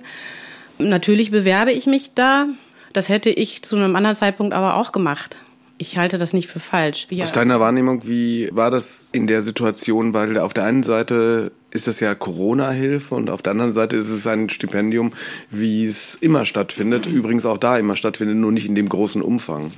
[0.78, 2.46] Natürlich bewerbe ich mich da.
[2.94, 5.36] Das hätte ich zu einem anderen Zeitpunkt aber auch gemacht.
[5.80, 7.06] Ich halte das nicht für falsch.
[7.08, 7.24] Ja.
[7.24, 10.12] Aus deiner Wahrnehmung, wie war das in der Situation?
[10.12, 14.10] Weil auf der einen Seite ist es ja Corona-Hilfe und auf der anderen Seite ist
[14.10, 15.14] es ein Stipendium,
[15.50, 17.06] wie es immer stattfindet.
[17.06, 19.72] Übrigens auch da immer stattfindet, nur nicht in dem großen Umfang.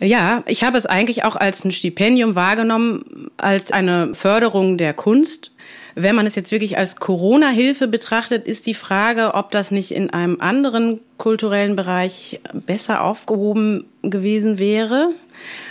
[0.00, 5.52] Ja, ich habe es eigentlich auch als ein Stipendium wahrgenommen, als eine Förderung der Kunst.
[5.94, 10.10] Wenn man es jetzt wirklich als Corona-Hilfe betrachtet, ist die Frage, ob das nicht in
[10.10, 15.10] einem anderen kulturellen Bereich besser aufgehoben gewesen wäre.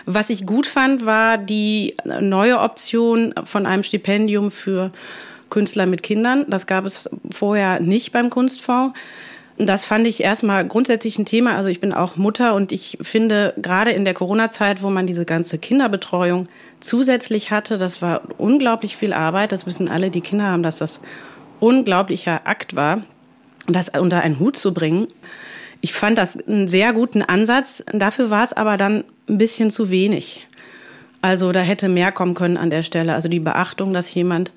[0.06, 4.92] Was ich gut fand, war die neue Option von einem Stipendium für
[5.50, 6.46] Künstler mit Kindern.
[6.48, 8.98] Das gab es vorher nicht beim Kunstfonds.
[9.58, 11.58] Das fand ich erstmal grundsätzlich ein Thema.
[11.58, 15.26] Also ich bin auch Mutter und ich finde, gerade in der Corona-Zeit, wo man diese
[15.26, 16.48] ganze Kinderbetreuung
[16.80, 19.52] zusätzlich hatte, das war unglaublich viel Arbeit.
[19.52, 21.00] Das wissen alle, die Kinder haben, dass das
[21.60, 23.02] unglaublicher Akt war,
[23.68, 25.08] das unter einen Hut zu bringen.
[25.82, 27.84] Ich fand das einen sehr guten Ansatz.
[27.94, 30.46] Dafür war es aber dann ein bisschen zu wenig.
[31.22, 33.14] Also da hätte mehr kommen können an der Stelle.
[33.14, 34.52] Also die Beachtung, dass jemand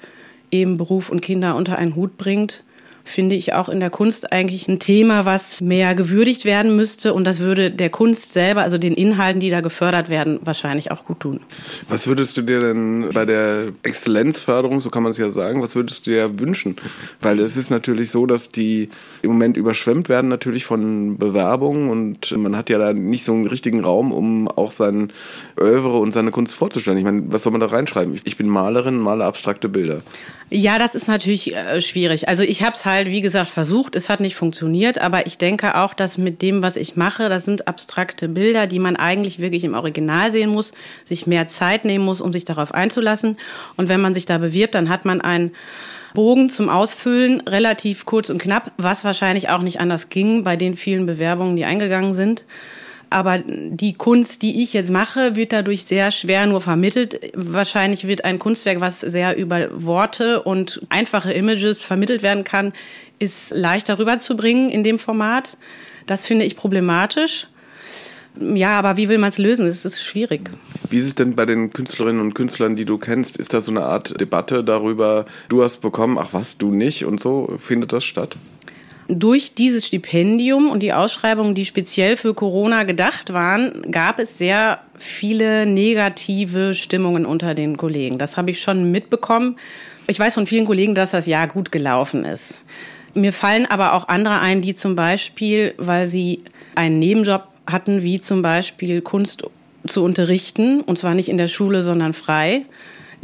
[0.51, 2.63] eben Beruf und Kinder unter einen Hut bringt
[3.05, 7.15] finde ich auch in der Kunst eigentlich ein Thema, was mehr gewürdigt werden müsste.
[7.15, 11.05] Und das würde der Kunst selber, also den Inhalten, die da gefördert werden, wahrscheinlich auch
[11.05, 11.41] gut tun.
[11.89, 15.75] Was würdest du dir denn bei der Exzellenzförderung, so kann man es ja sagen, was
[15.75, 16.77] würdest du dir wünschen?
[17.21, 18.89] Weil es ist natürlich so, dass die
[19.23, 23.47] im Moment überschwemmt werden natürlich von Bewerbungen und man hat ja da nicht so einen
[23.47, 25.13] richtigen Raum, um auch sein
[25.59, 26.99] Övre und seine Kunst vorzustellen.
[26.99, 28.21] Ich meine, was soll man da reinschreiben?
[28.25, 30.03] Ich bin Malerin, male abstrakte Bilder.
[30.55, 32.29] Ja, das ist natürlich äh, schwierig.
[32.29, 33.97] Also ich habe es halt, wie gesagt, versucht.
[33.97, 37.47] Es hat nicht funktioniert, aber ich denke auch, dass mit dem, was ich mache, das
[37.47, 40.75] sind abstrakte Bilder, die man eigentlich wirklich im Original sehen muss,
[41.07, 43.39] sich mehr Zeit nehmen muss, um sich darauf einzulassen.
[43.79, 45.53] Und wenn man sich da bewirbt, dann hat man einen
[46.13, 50.75] Bogen zum Ausfüllen, relativ kurz und knapp, was wahrscheinlich auch nicht anders ging bei den
[50.75, 52.45] vielen Bewerbungen, die eingegangen sind.
[53.13, 57.21] Aber die Kunst, die ich jetzt mache, wird dadurch sehr schwer nur vermittelt.
[57.35, 62.73] Wahrscheinlich wird ein Kunstwerk, was sehr über Worte und einfache Images vermittelt werden kann,
[63.19, 65.59] ist leichter rüberzubringen in dem Format.
[66.07, 67.49] Das finde ich problematisch.
[68.41, 69.67] Ja, aber wie will man es lösen?
[69.67, 70.51] Es ist schwierig.
[70.89, 73.37] Wie ist es denn bei den Künstlerinnen und Künstlern, die du kennst?
[73.37, 77.21] Ist da so eine Art Debatte darüber, du hast bekommen, ach was, du nicht und
[77.21, 77.57] so?
[77.59, 78.37] Findet das statt?
[79.19, 84.81] Durch dieses Stipendium und die Ausschreibungen, die speziell für Corona gedacht waren, gab es sehr
[84.99, 88.19] viele negative Stimmungen unter den Kollegen.
[88.19, 89.57] Das habe ich schon mitbekommen.
[90.07, 92.59] Ich weiß von vielen Kollegen, dass das Jahr gut gelaufen ist.
[93.15, 96.43] Mir fallen aber auch andere ein, die zum Beispiel, weil sie
[96.75, 99.45] einen Nebenjob hatten, wie zum Beispiel Kunst
[99.87, 102.65] zu unterrichten, und zwar nicht in der Schule, sondern frei,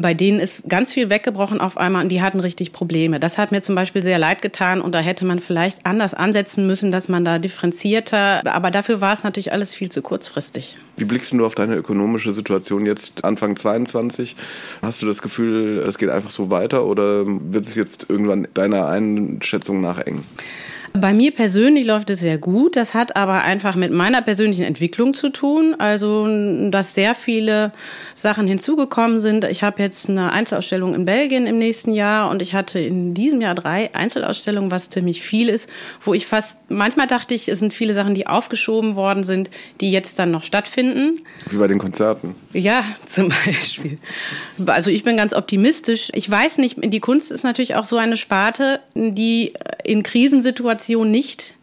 [0.01, 3.19] bei denen ist ganz viel weggebrochen auf einmal und die hatten richtig Probleme.
[3.19, 6.69] Das hat mir zum Beispiel sehr leid getan und da hätte man vielleicht anders ansetzen
[6.69, 10.79] müssen, dass man da differenzierter, aber dafür war es natürlich alles viel zu kurzfristig.
[10.97, 14.37] Wie blickst du auf deine ökonomische Situation jetzt Anfang 22?
[14.83, 18.87] Hast du das Gefühl, es geht einfach so weiter oder wird es jetzt irgendwann deiner
[18.87, 20.25] Einschätzung nach eng?
[20.93, 22.77] Bei mir persönlich läuft es sehr gut.
[22.77, 25.75] Das hat aber einfach mit meiner persönlichen Entwicklung zu tun.
[25.79, 26.27] Also,
[26.71, 27.73] dass sehr viele
[28.15, 29.45] Sachen hinzugekommen sind.
[29.45, 33.41] Ich habe jetzt eine Einzelausstellung in Belgien im nächsten Jahr und ich hatte in diesem
[33.41, 35.69] Jahr drei Einzelausstellungen, was ziemlich viel ist,
[36.01, 39.91] wo ich fast, manchmal dachte ich, es sind viele Sachen, die aufgeschoben worden sind, die
[39.91, 41.21] jetzt dann noch stattfinden.
[41.51, 42.35] Wie bei den Konzerten.
[42.53, 43.99] Ja, zum Beispiel.
[44.67, 46.11] Also ich bin ganz optimistisch.
[46.15, 49.53] Ich weiß nicht, die Kunst ist natürlich auch so eine Sparte, die
[49.85, 51.55] in Krisensituationen nicht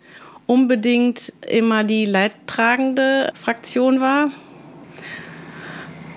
[0.46, 4.30] unbedingt immer die leidtragende Fraktion war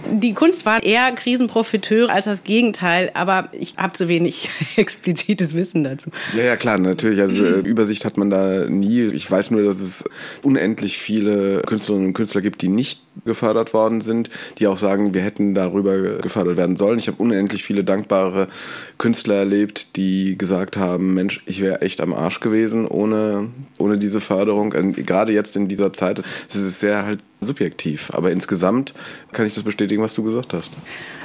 [0.07, 5.85] die Kunst war eher Krisenprofiteur als das Gegenteil, aber ich habe zu wenig explizites Wissen
[5.85, 6.11] dazu.
[6.37, 7.21] Ja, ja, klar, natürlich.
[7.21, 9.03] Also äh, Übersicht hat man da nie.
[9.03, 10.05] Ich weiß nur, dass es
[10.43, 15.23] unendlich viele Künstlerinnen und Künstler gibt, die nicht gefördert worden sind, die auch sagen, wir
[15.23, 16.99] hätten darüber gefördert werden sollen.
[16.99, 18.49] Ich habe unendlich viele dankbare
[18.97, 24.21] Künstler erlebt, die gesagt haben, Mensch, ich wäre echt am Arsch gewesen ohne, ohne diese
[24.21, 24.73] Förderung.
[24.73, 28.11] Und gerade jetzt in dieser Zeit, es ist sehr halt subjektiv.
[28.12, 28.95] Aber insgesamt
[29.32, 30.70] kann ich das bestätigen, was du gesagt hast.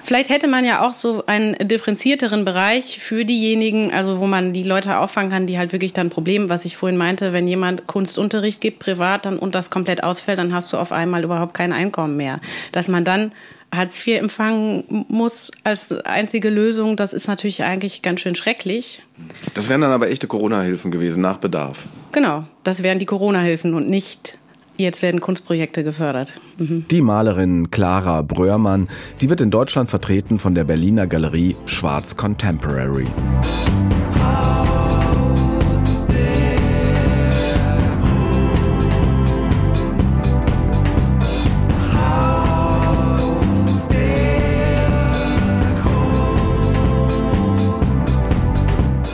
[0.03, 4.63] Vielleicht hätte man ja auch so einen differenzierteren Bereich für diejenigen, also wo man die
[4.63, 8.61] Leute auffangen kann, die halt wirklich dann Probleme, was ich vorhin meinte, wenn jemand Kunstunterricht
[8.61, 12.17] gibt, privat, dann und das komplett ausfällt, dann hast du auf einmal überhaupt kein Einkommen
[12.17, 12.39] mehr.
[12.71, 13.31] Dass man dann
[13.73, 19.01] Hartz IV empfangen muss als einzige Lösung, das ist natürlich eigentlich ganz schön schrecklich.
[19.53, 21.87] Das wären dann aber echte Corona-Hilfen gewesen, nach Bedarf.
[22.11, 24.37] Genau, das wären die Corona-Hilfen und nicht
[24.77, 26.33] Jetzt werden Kunstprojekte gefördert.
[26.57, 26.85] Mhm.
[26.89, 28.87] Die Malerin Clara Bröhrmann.
[29.15, 33.07] Sie wird in Deutschland vertreten von der Berliner Galerie Schwarz Contemporary.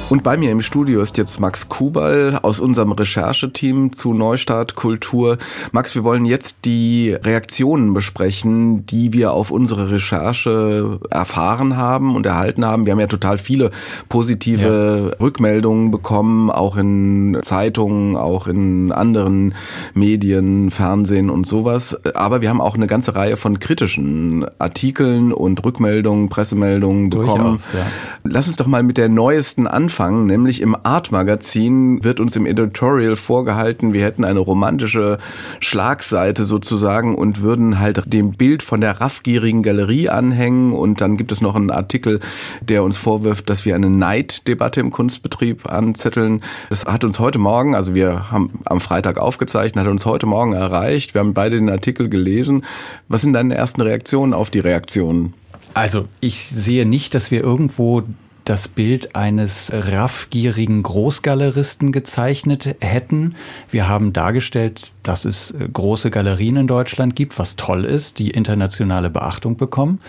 [0.09, 5.37] Und bei mir im Studio ist jetzt Max Kubal aus unserem Rechercheteam zu Neustart Kultur.
[5.71, 12.25] Max, wir wollen jetzt die Reaktionen besprechen, die wir auf unsere Recherche erfahren haben und
[12.25, 12.87] erhalten haben.
[12.87, 13.69] Wir haben ja total viele
[14.09, 15.23] positive ja.
[15.23, 19.53] Rückmeldungen bekommen, auch in Zeitungen, auch in anderen
[19.93, 21.95] Medien, Fernsehen und sowas.
[22.15, 27.43] Aber wir haben auch eine ganze Reihe von kritischen Artikeln und Rückmeldungen, Pressemeldungen bekommen.
[27.43, 27.85] Durchaus, ja.
[28.23, 32.45] Lass uns doch mal mit der neuesten anfangen anfangen, nämlich im Art-Magazin wird uns im
[32.45, 35.17] Editorial vorgehalten, wir hätten eine romantische
[35.59, 41.33] Schlagseite sozusagen und würden halt dem Bild von der raffgierigen Galerie anhängen und dann gibt
[41.33, 42.21] es noch einen Artikel,
[42.61, 46.43] der uns vorwirft, dass wir eine Neiddebatte im Kunstbetrieb anzetteln.
[46.69, 50.53] Das hat uns heute Morgen, also wir haben am Freitag aufgezeichnet, hat uns heute Morgen
[50.53, 51.13] erreicht.
[51.13, 52.63] Wir haben beide den Artikel gelesen.
[53.09, 55.33] Was sind deine ersten Reaktionen auf die Reaktionen?
[55.73, 58.03] Also ich sehe nicht, dass wir irgendwo
[58.49, 63.35] das Bild eines raffgierigen Großgaleristen gezeichnet hätten.
[63.69, 68.31] Wir haben dargestellt, dass es äh, große Galerien in Deutschland gibt, was toll ist, die
[68.31, 69.99] internationale Beachtung bekommen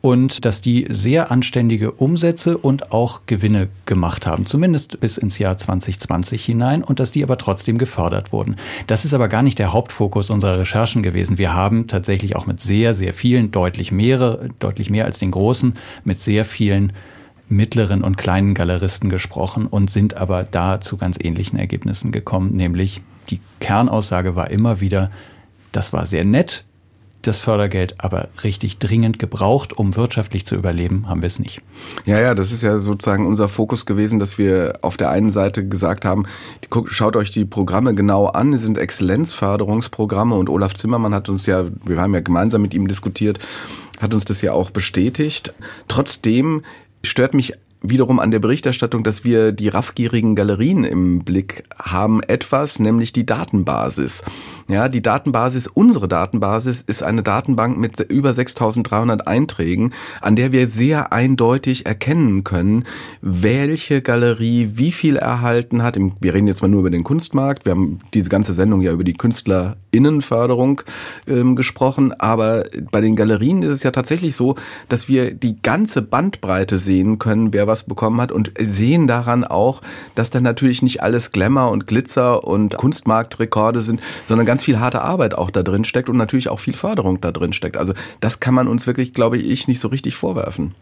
[0.00, 5.56] und dass die sehr anständige Umsätze und auch Gewinne gemacht haben, zumindest bis ins Jahr
[5.56, 8.54] 2020 hinein und dass die aber trotzdem gefördert wurden.
[8.86, 11.36] Das ist aber gar nicht der Hauptfokus unserer Recherchen gewesen.
[11.36, 15.74] Wir haben tatsächlich auch mit sehr, sehr vielen, deutlich mehrere, deutlich mehr als den großen,
[16.04, 16.92] mit sehr vielen
[17.48, 23.00] mittleren und kleinen Galeristen gesprochen und sind aber da zu ganz ähnlichen Ergebnissen gekommen, nämlich
[23.30, 25.10] die Kernaussage war immer wieder,
[25.72, 26.64] das war sehr nett,
[27.22, 31.60] das Fördergeld, aber richtig dringend gebraucht, um wirtschaftlich zu überleben, haben wir es nicht.
[32.04, 35.66] Ja, ja, das ist ja sozusagen unser Fokus gewesen, dass wir auf der einen Seite
[35.66, 36.26] gesagt haben,
[36.86, 41.64] schaut euch die Programme genau an, es sind Exzellenzförderungsprogramme und Olaf Zimmermann hat uns ja,
[41.84, 43.40] wir haben ja gemeinsam mit ihm diskutiert,
[44.00, 45.54] hat uns das ja auch bestätigt.
[45.88, 46.62] Trotzdem
[47.02, 52.78] stört mich wiederum an der Berichterstattung, dass wir die raffgierigen Galerien im Blick haben, etwas,
[52.78, 54.24] nämlich die Datenbasis.
[54.68, 60.68] Ja, die Datenbasis, unsere Datenbasis ist eine Datenbank mit über 6300 Einträgen, an der wir
[60.68, 62.84] sehr eindeutig erkennen können,
[63.20, 65.96] welche Galerie wie viel erhalten hat.
[66.20, 67.64] Wir reden jetzt mal nur über den Kunstmarkt.
[67.64, 70.82] Wir haben diese ganze Sendung ja über die Künstlerinnenförderung
[71.26, 74.56] ähm, gesprochen, aber bei den Galerien ist es ja tatsächlich so,
[74.88, 79.80] dass wir die ganze Bandbreite sehen können, wer was bekommen hat und sehen daran auch,
[80.16, 85.02] dass da natürlich nicht alles Glamour und Glitzer und Kunstmarktrekorde sind, sondern ganz viel harte
[85.02, 87.76] Arbeit auch da drin steckt und natürlich auch viel Förderung da drin steckt.
[87.76, 90.74] Also das kann man uns wirklich, glaube ich, nicht so richtig vorwerfen.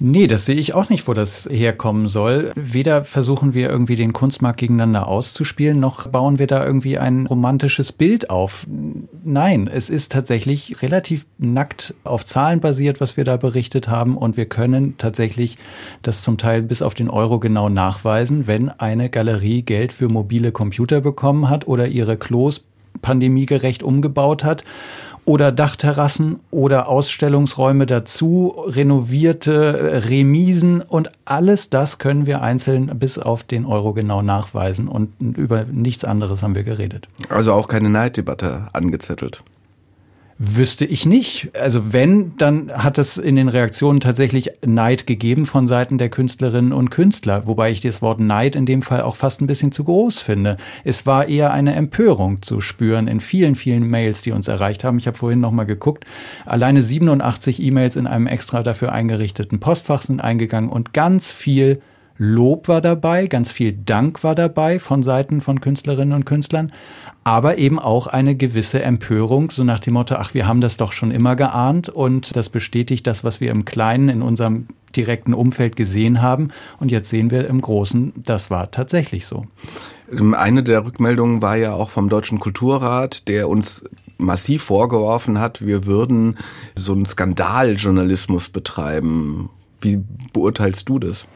[0.00, 2.50] Nee, das sehe ich auch nicht, wo das herkommen soll.
[2.56, 7.92] Weder versuchen wir irgendwie den Kunstmarkt gegeneinander auszuspielen, noch bauen wir da irgendwie ein romantisches
[7.92, 8.66] Bild auf.
[9.24, 14.16] Nein, es ist tatsächlich relativ nackt auf Zahlen basiert, was wir da berichtet haben.
[14.16, 15.58] Und wir können tatsächlich
[16.02, 20.50] das zum Teil bis auf den Euro genau nachweisen, wenn eine Galerie Geld für mobile
[20.50, 22.64] Computer bekommen hat oder ihre Klos
[23.00, 24.64] pandemiegerecht umgebaut hat
[25.24, 33.42] oder Dachterrassen oder Ausstellungsräume dazu, renovierte Remisen und alles das können wir einzeln bis auf
[33.42, 37.08] den Euro genau nachweisen und über nichts anderes haben wir geredet.
[37.28, 39.42] Also auch keine Neiddebatte angezettelt.
[40.36, 41.50] Wüsste ich nicht.
[41.56, 46.72] Also wenn, dann hat es in den Reaktionen tatsächlich Neid gegeben von Seiten der Künstlerinnen
[46.72, 49.84] und Künstler, wobei ich das Wort Neid in dem Fall auch fast ein bisschen zu
[49.84, 50.56] groß finde.
[50.82, 54.98] Es war eher eine Empörung zu spüren in vielen, vielen Mails, die uns erreicht haben.
[54.98, 56.04] Ich habe vorhin noch mal geguckt.
[56.46, 61.80] Alleine 87 E-Mails in einem extra dafür eingerichteten Postfach sind eingegangen und ganz viel
[62.16, 66.72] Lob war dabei, ganz viel Dank war dabei von Seiten von Künstlerinnen und Künstlern,
[67.24, 70.92] aber eben auch eine gewisse Empörung, so nach dem Motto, ach, wir haben das doch
[70.92, 75.74] schon immer geahnt und das bestätigt das, was wir im Kleinen in unserem direkten Umfeld
[75.74, 76.50] gesehen haben.
[76.78, 79.46] Und jetzt sehen wir im Großen, das war tatsächlich so.
[80.12, 83.84] Ähm, eine der Rückmeldungen war ja auch vom Deutschen Kulturrat, der uns
[84.18, 86.38] massiv vorgeworfen hat, wir würden
[86.76, 89.50] so einen Skandaljournalismus betreiben.
[89.80, 89.98] Wie
[90.32, 91.26] beurteilst du das?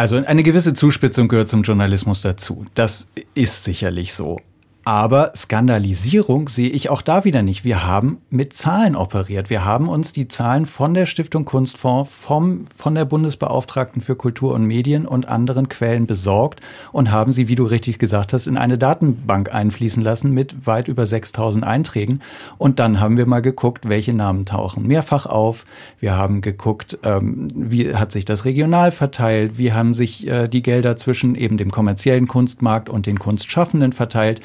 [0.00, 2.64] Also eine gewisse Zuspitzung gehört zum Journalismus dazu.
[2.72, 4.40] Das ist sicherlich so.
[4.82, 7.64] Aber Skandalisierung sehe ich auch da wieder nicht.
[7.64, 9.50] Wir haben mit Zahlen operiert.
[9.50, 14.54] Wir haben uns die Zahlen von der Stiftung Kunstfonds, vom, von der Bundesbeauftragten für Kultur
[14.54, 16.60] und Medien und anderen Quellen besorgt
[16.92, 20.88] und haben sie, wie du richtig gesagt hast, in eine Datenbank einfließen lassen mit weit
[20.88, 22.22] über 6000 Einträgen.
[22.56, 25.66] Und dann haben wir mal geguckt, welche Namen tauchen mehrfach auf.
[25.98, 30.62] Wir haben geguckt, ähm, wie hat sich das regional verteilt, wie haben sich äh, die
[30.62, 34.40] Gelder zwischen eben dem kommerziellen Kunstmarkt und den Kunstschaffenden verteilt.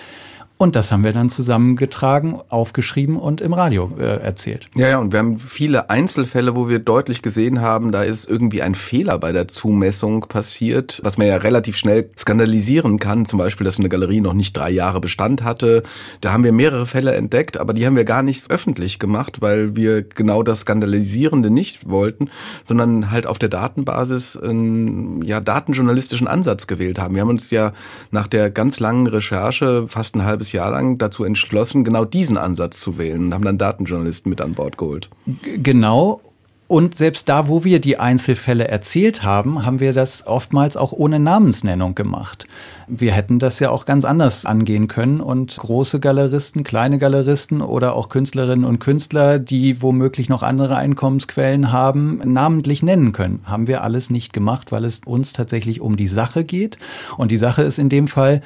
[0.57, 4.69] Und das haben wir dann zusammengetragen, aufgeschrieben und im Radio äh, erzählt.
[4.73, 8.61] Ja, ja, und wir haben viele Einzelfälle, wo wir deutlich gesehen haben, da ist irgendwie
[8.61, 13.25] ein Fehler bei der Zumessung passiert, was man ja relativ schnell skandalisieren kann.
[13.25, 15.83] Zum Beispiel, dass eine Galerie noch nicht drei Jahre Bestand hatte.
[16.21, 19.75] Da haben wir mehrere Fälle entdeckt, aber die haben wir gar nicht öffentlich gemacht, weil
[19.75, 22.29] wir genau das Skandalisierende nicht wollten,
[22.63, 27.13] sondern halt auf der Datenbasis einen ja, datenjournalistischen Ansatz gewählt haben.
[27.13, 27.73] Wir haben uns ja
[28.11, 32.37] nach der ganz langen Recherche fast ein halbes halbes Jahr lang dazu entschlossen, genau diesen
[32.37, 35.09] Ansatz zu wählen und haben dann Datenjournalisten mit an Bord geholt.
[35.57, 36.21] Genau.
[36.67, 41.19] Und selbst da, wo wir die Einzelfälle erzählt haben, haben wir das oftmals auch ohne
[41.19, 42.47] Namensnennung gemacht.
[42.87, 47.95] Wir hätten das ja auch ganz anders angehen können und große Galeristen, kleine Galeristen oder
[47.95, 53.41] auch Künstlerinnen und Künstler, die womöglich noch andere Einkommensquellen haben, namentlich nennen können.
[53.45, 56.79] Haben wir alles nicht gemacht, weil es uns tatsächlich um die Sache geht.
[57.15, 58.41] Und die Sache ist in dem Fall,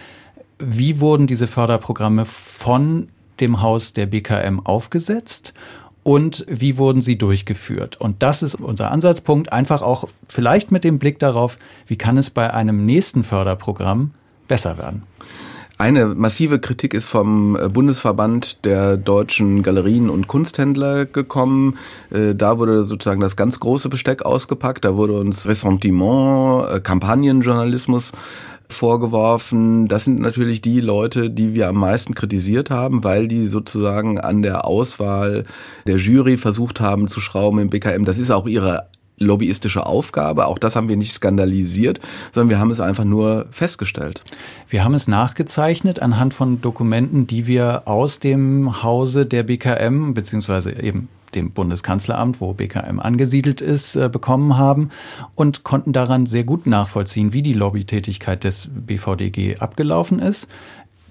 [0.59, 3.07] wie wurden diese Förderprogramme von
[3.39, 5.53] dem Haus der BKM aufgesetzt
[6.03, 7.99] und wie wurden sie durchgeführt.
[7.99, 11.57] Und das ist unser Ansatzpunkt, einfach auch vielleicht mit dem Blick darauf,
[11.87, 14.11] wie kann es bei einem nächsten Förderprogramm
[14.47, 15.03] besser werden.
[15.77, 21.77] Eine massive Kritik ist vom äh, Bundesverband der deutschen Galerien und Kunsthändler gekommen.
[22.09, 24.83] Äh, da wurde sozusagen das ganz große Besteck ausgepackt.
[24.83, 28.11] Da wurde uns Ressentiment, äh, Kampagnenjournalismus
[28.69, 29.87] vorgeworfen.
[29.87, 34.41] Das sind natürlich die Leute, die wir am meisten kritisiert haben, weil die sozusagen an
[34.41, 35.45] der Auswahl
[35.87, 38.05] der Jury versucht haben zu schrauben im BKM.
[38.05, 38.87] Das ist auch ihre
[39.19, 40.45] lobbyistische Aufgabe.
[40.45, 41.99] Auch das haben wir nicht skandalisiert,
[42.31, 44.23] sondern wir haben es einfach nur festgestellt.
[44.69, 50.71] Wir haben es nachgezeichnet anhand von Dokumenten, die wir aus dem Hause der BKM beziehungsweise
[50.71, 54.89] eben dem Bundeskanzleramt, wo BKM angesiedelt ist, äh, bekommen haben
[55.35, 60.47] und konnten daran sehr gut nachvollziehen, wie die Lobbytätigkeit des BVDG abgelaufen ist.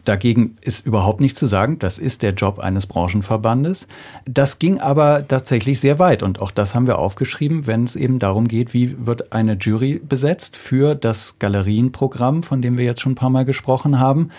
[0.09, 1.79] Dagegen ist überhaupt nichts zu sagen.
[1.79, 3.87] Das ist der Job eines Branchenverbandes.
[4.25, 6.23] Das ging aber tatsächlich sehr weit.
[6.23, 10.01] Und auch das haben wir aufgeschrieben, wenn es eben darum geht, wie wird eine Jury
[10.03, 14.31] besetzt für das Galerienprogramm, von dem wir jetzt schon ein paar Mal gesprochen haben.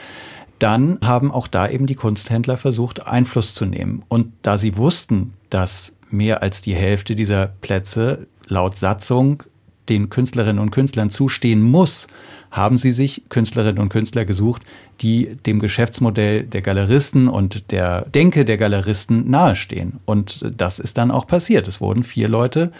[0.59, 4.03] Dann haben auch da eben die Kunsthändler versucht, Einfluss zu nehmen.
[4.09, 9.43] Und da sie wussten, dass mehr als die Hälfte dieser Plätze laut Satzung
[9.87, 12.07] den Künstlerinnen und Künstlern zustehen muss,
[12.51, 14.61] haben sie sich Künstlerinnen und Künstler gesucht,
[15.01, 19.99] die dem Geschäftsmodell der Galeristen und der Denke der Galeristen nahestehen.
[20.05, 21.67] Und das ist dann auch passiert.
[21.67, 22.71] Es wurden vier Leute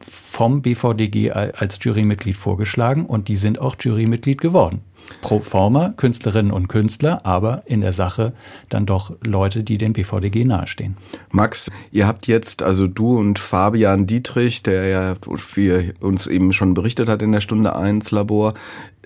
[0.00, 4.82] vom BVDG als Jurymitglied vorgeschlagen und die sind auch Jurymitglied geworden
[5.20, 8.32] pro forma Künstlerinnen und Künstler, aber in der Sache
[8.68, 10.96] dann doch Leute, die dem BVDG nahestehen.
[11.30, 16.74] Max, ihr habt jetzt, also du und Fabian Dietrich, der ja für uns eben schon
[16.74, 18.54] berichtet hat in der Stunde 1 Labor,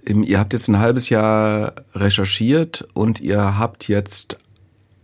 [0.07, 4.39] ihr habt jetzt ein halbes Jahr recherchiert und ihr habt jetzt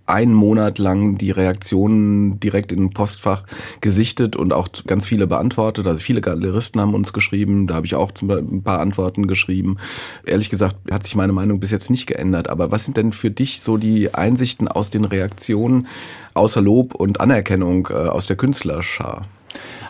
[0.07, 3.44] einen Monat lang die Reaktionen direkt in Postfach
[3.80, 5.86] gesichtet und auch ganz viele beantwortet.
[5.86, 9.78] Also viele Galeristen haben uns geschrieben, da habe ich auch ein paar Antworten geschrieben.
[10.26, 12.50] Ehrlich gesagt hat sich meine Meinung bis jetzt nicht geändert.
[12.50, 15.86] Aber was sind denn für dich so die Einsichten aus den Reaktionen
[16.34, 19.22] außer Lob und Anerkennung äh, aus der Künstlerschar?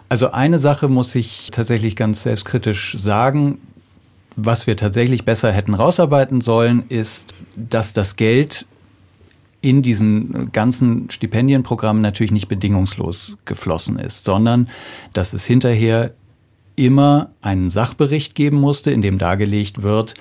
[0.08, 3.58] Also eine Sache muss ich tatsächlich ganz selbstkritisch sagen.
[4.36, 8.66] Was wir tatsächlich besser hätten rausarbeiten sollen, ist, dass das Geld
[9.64, 14.68] in diesen ganzen Stipendienprogrammen natürlich nicht bedingungslos geflossen ist, sondern
[15.14, 16.12] dass es hinterher
[16.76, 20.14] immer einen Sachbericht geben musste, in dem dargelegt wird,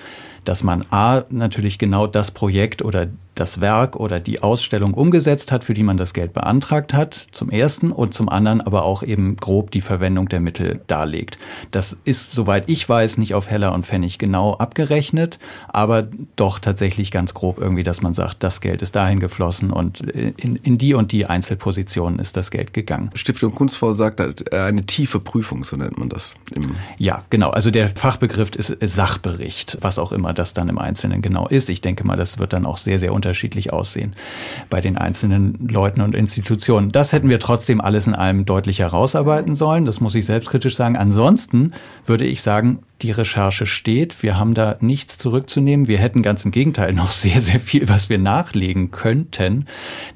[0.44, 5.64] dass man A natürlich genau das Projekt oder das Werk oder die Ausstellung umgesetzt hat,
[5.64, 9.36] für die man das Geld beantragt hat, zum ersten und zum anderen aber auch eben
[9.36, 11.38] grob die Verwendung der Mittel darlegt.
[11.70, 17.10] Das ist, soweit ich weiß, nicht auf Heller und Pfennig genau abgerechnet, aber doch tatsächlich
[17.10, 20.94] ganz grob irgendwie, dass man sagt, das Geld ist dahin geflossen und in, in die
[20.94, 23.10] und die Einzelpositionen ist das Geld gegangen.
[23.14, 26.34] Stiftung Kunstfonds sagt äh, eine tiefe Prüfung, so nennt man das.
[26.98, 27.50] ja, genau.
[27.50, 31.68] Also der Fachbegriff ist Sachbericht, was auch immer das dann im Einzelnen genau ist.
[31.68, 34.12] Ich denke mal, das wird dann auch sehr, sehr unterschiedlich aussehen
[34.68, 36.92] bei den einzelnen Leuten und Institutionen.
[36.92, 39.86] Das hätten wir trotzdem alles in allem deutlich herausarbeiten sollen.
[39.86, 40.96] Das muss ich selbstkritisch sagen.
[40.96, 41.72] Ansonsten
[42.04, 44.22] würde ich sagen, die Recherche steht.
[44.22, 45.88] Wir haben da nichts zurückzunehmen.
[45.88, 49.66] Wir hätten ganz im Gegenteil noch sehr, sehr viel, was wir nachlegen könnten.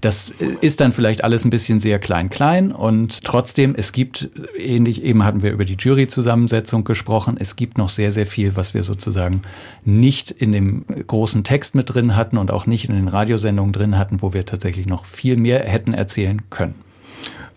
[0.01, 0.33] Das
[0.63, 5.43] ist dann vielleicht alles ein bisschen sehr klein-klein und trotzdem, es gibt, ähnlich, eben hatten
[5.43, 9.43] wir über die Juryzusammensetzung gesprochen, es gibt noch sehr, sehr viel, was wir sozusagen
[9.85, 13.99] nicht in dem großen Text mit drin hatten und auch nicht in den Radiosendungen drin
[13.99, 16.88] hatten, wo wir tatsächlich noch viel mehr hätten erzählen können.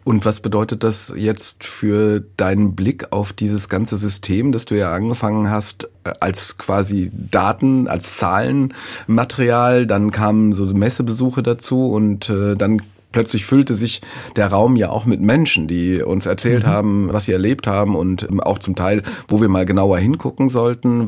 [0.04, 4.92] Und was bedeutet das jetzt für deinen Blick auf dieses ganze System, das du ja
[4.92, 12.56] angefangen hast, äh, als quasi Daten, als Zahlenmaterial, dann kamen so Messebesuche dazu und äh,
[12.56, 12.82] dann
[13.12, 14.02] plötzlich füllte sich
[14.36, 16.70] der Raum ja auch mit Menschen, die uns erzählt mhm.
[16.70, 21.08] haben, was sie erlebt haben und auch zum Teil, wo wir mal genauer hingucken sollten.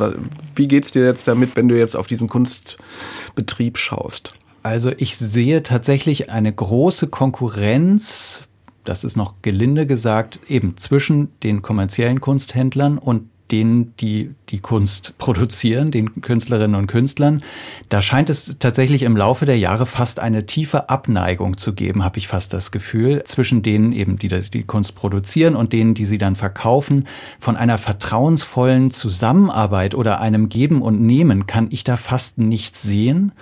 [0.56, 4.34] Wie geht's dir jetzt damit, wenn du jetzt auf diesen Kunstbetrieb schaust?
[4.64, 8.48] Also ich sehe tatsächlich eine große Konkurrenz
[8.84, 15.18] das ist noch gelinde gesagt, eben zwischen den kommerziellen Kunsthändlern und denen, die die Kunst
[15.20, 17.44] produzieren, den Künstlerinnen und Künstlern.
[17.90, 22.18] Da scheint es tatsächlich im Laufe der Jahre fast eine tiefe Abneigung zu geben, habe
[22.18, 26.18] ich fast das Gefühl, zwischen denen eben, die die Kunst produzieren und denen, die sie
[26.18, 27.08] dann verkaufen.
[27.40, 33.34] Von einer vertrauensvollen Zusammenarbeit oder einem Geben und Nehmen kann ich da fast nichts sehen.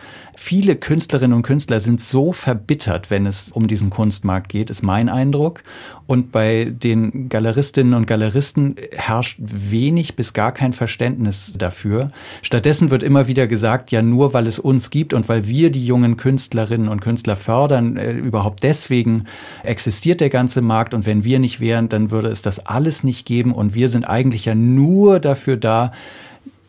[0.42, 5.08] Viele Künstlerinnen und Künstler sind so verbittert, wenn es um diesen Kunstmarkt geht, ist mein
[5.08, 5.62] Eindruck.
[6.08, 12.08] Und bei den Galeristinnen und Galeristen herrscht wenig bis gar kein Verständnis dafür.
[12.42, 15.86] Stattdessen wird immer wieder gesagt, ja nur weil es uns gibt und weil wir die
[15.86, 19.26] jungen Künstlerinnen und Künstler fördern, äh, überhaupt deswegen
[19.62, 23.28] existiert der ganze Markt und wenn wir nicht wären, dann würde es das alles nicht
[23.28, 25.92] geben und wir sind eigentlich ja nur dafür da,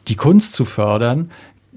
[0.08, 1.30] die Kunst zu fördern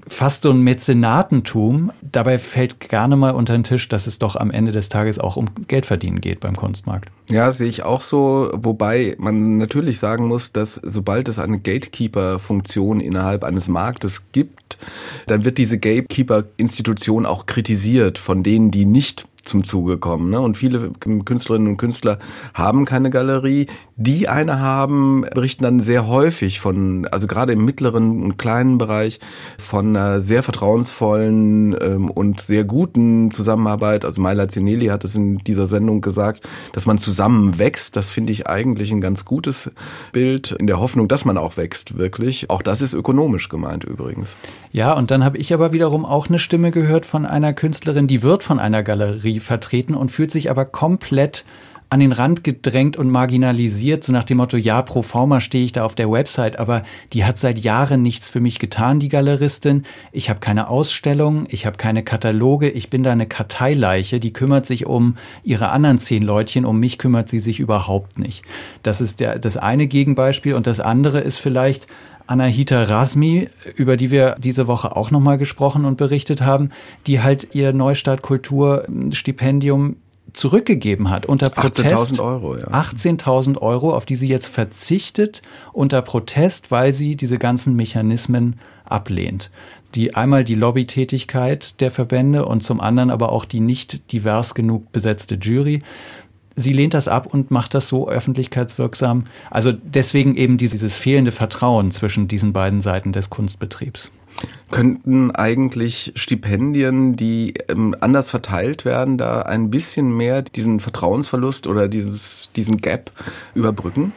[0.08, 1.90] fast so ein Mäzenatentum.
[2.00, 5.36] Dabei fällt gerne mal unter den Tisch, dass es doch am Ende des Tages auch
[5.36, 7.10] um Geldverdienen geht beim Kunstmarkt.
[7.28, 13.00] Ja, sehe ich auch so, wobei man natürlich sagen muss, dass sobald es eine Gatekeeper-Funktion
[13.00, 14.78] innerhalb eines Marktes gibt,
[15.26, 20.30] dann wird diese Gatekeeper-Institution auch kritisiert von denen, die nicht zum Zuge kommen.
[20.30, 20.40] Ne?
[20.40, 22.18] Und viele Künstlerinnen und Künstler
[22.54, 23.66] haben keine Galerie.
[23.96, 29.20] Die eine haben, berichten dann sehr häufig von, also gerade im mittleren und kleinen Bereich,
[29.58, 34.04] von einer sehr vertrauensvollen ähm, und sehr guten Zusammenarbeit.
[34.04, 37.96] Also Maila Zinelli hat es in dieser Sendung gesagt, dass man zusammen wächst.
[37.96, 39.70] Das finde ich eigentlich ein ganz gutes
[40.12, 42.50] Bild, in der Hoffnung, dass man auch wächst, wirklich.
[42.50, 44.36] Auch das ist ökonomisch gemeint übrigens.
[44.72, 48.22] Ja, und dann habe ich aber wiederum auch eine Stimme gehört von einer Künstlerin, die
[48.22, 51.44] wird von einer Galerie vertreten und fühlt sich aber komplett
[51.88, 55.70] an den Rand gedrängt und marginalisiert, so nach dem Motto, ja, pro forma stehe ich
[55.70, 56.82] da auf der Website, aber
[57.12, 59.84] die hat seit Jahren nichts für mich getan, die Galeristin.
[60.10, 64.66] Ich habe keine Ausstellung, ich habe keine Kataloge, ich bin da eine Karteileiche, die kümmert
[64.66, 68.44] sich um ihre anderen zehn Leutchen, um mich kümmert sie sich überhaupt nicht.
[68.82, 71.86] Das ist der, das eine Gegenbeispiel und das andere ist vielleicht,
[72.26, 76.70] Anahita Rasmi, über die wir diese Woche auch nochmal gesprochen und berichtet haben,
[77.06, 79.96] die halt ihr Neustart Kultur Stipendium
[80.32, 82.14] zurückgegeben hat unter Protest.
[82.14, 82.66] 18.000 Euro, ja.
[82.66, 89.50] 18.000 Euro, auf die sie jetzt verzichtet unter Protest, weil sie diese ganzen Mechanismen ablehnt.
[89.94, 94.92] Die einmal die Lobbytätigkeit der Verbände und zum anderen aber auch die nicht divers genug
[94.92, 95.82] besetzte Jury.
[96.56, 99.26] Sie lehnt das ab und macht das so öffentlichkeitswirksam.
[99.50, 104.10] Also deswegen eben dieses fehlende Vertrauen zwischen diesen beiden Seiten des Kunstbetriebs.
[104.70, 111.88] Könnten eigentlich Stipendien, die ähm, anders verteilt werden, da ein bisschen mehr diesen Vertrauensverlust oder
[111.88, 113.12] dieses, diesen Gap
[113.54, 114.12] überbrücken?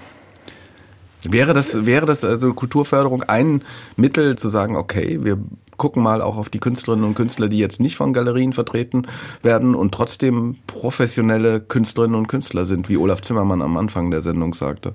[1.23, 3.61] Wäre das, wäre das also Kulturförderung ein
[3.97, 5.37] Mittel zu sagen, okay, wir
[5.79, 9.07] gucken mal auch auf die Künstlerinnen und Künstler, die jetzt nicht von Galerien vertreten
[9.41, 14.53] werden und trotzdem professionelle Künstlerinnen und Künstler sind, wie Olaf Zimmermann am Anfang der Sendung
[14.53, 14.91] sagte?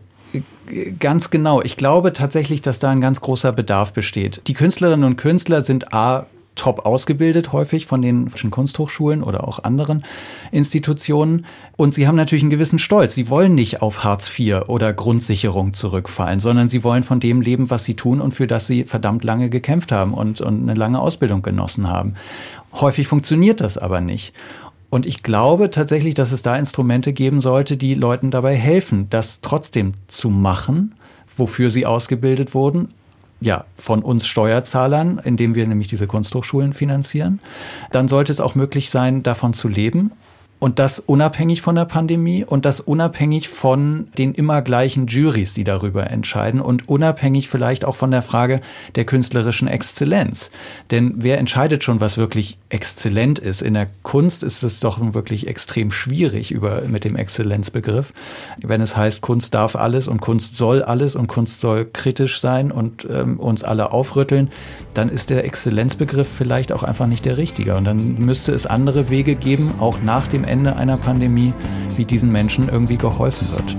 [0.99, 1.63] Ganz genau.
[1.63, 4.43] Ich glaube tatsächlich, dass da ein ganz großer Bedarf besteht.
[4.47, 10.05] Die Künstlerinnen und Künstler sind A top ausgebildet, häufig von den Kunsthochschulen oder auch anderen
[10.51, 11.47] Institutionen.
[11.77, 13.15] Und sie haben natürlich einen gewissen Stolz.
[13.15, 17.71] Sie wollen nicht auf Hartz IV oder Grundsicherung zurückfallen, sondern sie wollen von dem leben,
[17.71, 21.01] was sie tun und für das sie verdammt lange gekämpft haben und, und eine lange
[21.01, 22.15] Ausbildung genossen haben.
[22.75, 24.35] Häufig funktioniert das aber nicht.
[24.91, 29.41] Und ich glaube tatsächlich, dass es da Instrumente geben sollte, die Leuten dabei helfen, das
[29.41, 30.95] trotzdem zu machen,
[31.37, 32.91] wofür sie ausgebildet wurden.
[33.45, 37.41] Ja, von uns Steuerzahlern, indem wir nämlich diese Kunsthochschulen finanzieren.
[37.93, 40.13] Dann sollte es auch möglich sein, davon zu leben
[40.65, 45.63] und das unabhängig von der Pandemie und das unabhängig von den immer gleichen Juries, die
[45.63, 48.63] darüber entscheiden und unabhängig vielleicht auch von der Frage
[48.95, 50.51] der künstlerischen Exzellenz.
[50.91, 53.61] Denn wer entscheidet schon, was wirklich exzellent ist?
[53.61, 58.15] In der Kunst ist es doch wirklich extrem schwierig über, mit dem Exzellenzbegriff.
[58.63, 62.73] Wenn es heißt, Kunst darf alles und Kunst soll alles und Kunst soll kritisch sein
[62.73, 64.51] und ähm, uns alle aufrütteln,
[64.95, 67.77] dann ist der Exzellenzbegriff vielleicht auch einfach nicht der richtige.
[67.77, 71.53] Und dann müsste es andere Wege geben, auch nach dem Ende Ende einer Pandemie,
[71.97, 73.77] wie diesen Menschen irgendwie geholfen wird.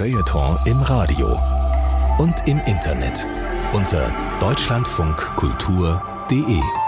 [0.00, 1.38] Feuilleton im Radio
[2.16, 3.28] und im Internet
[3.74, 6.79] unter deutschlandfunkkultur.de.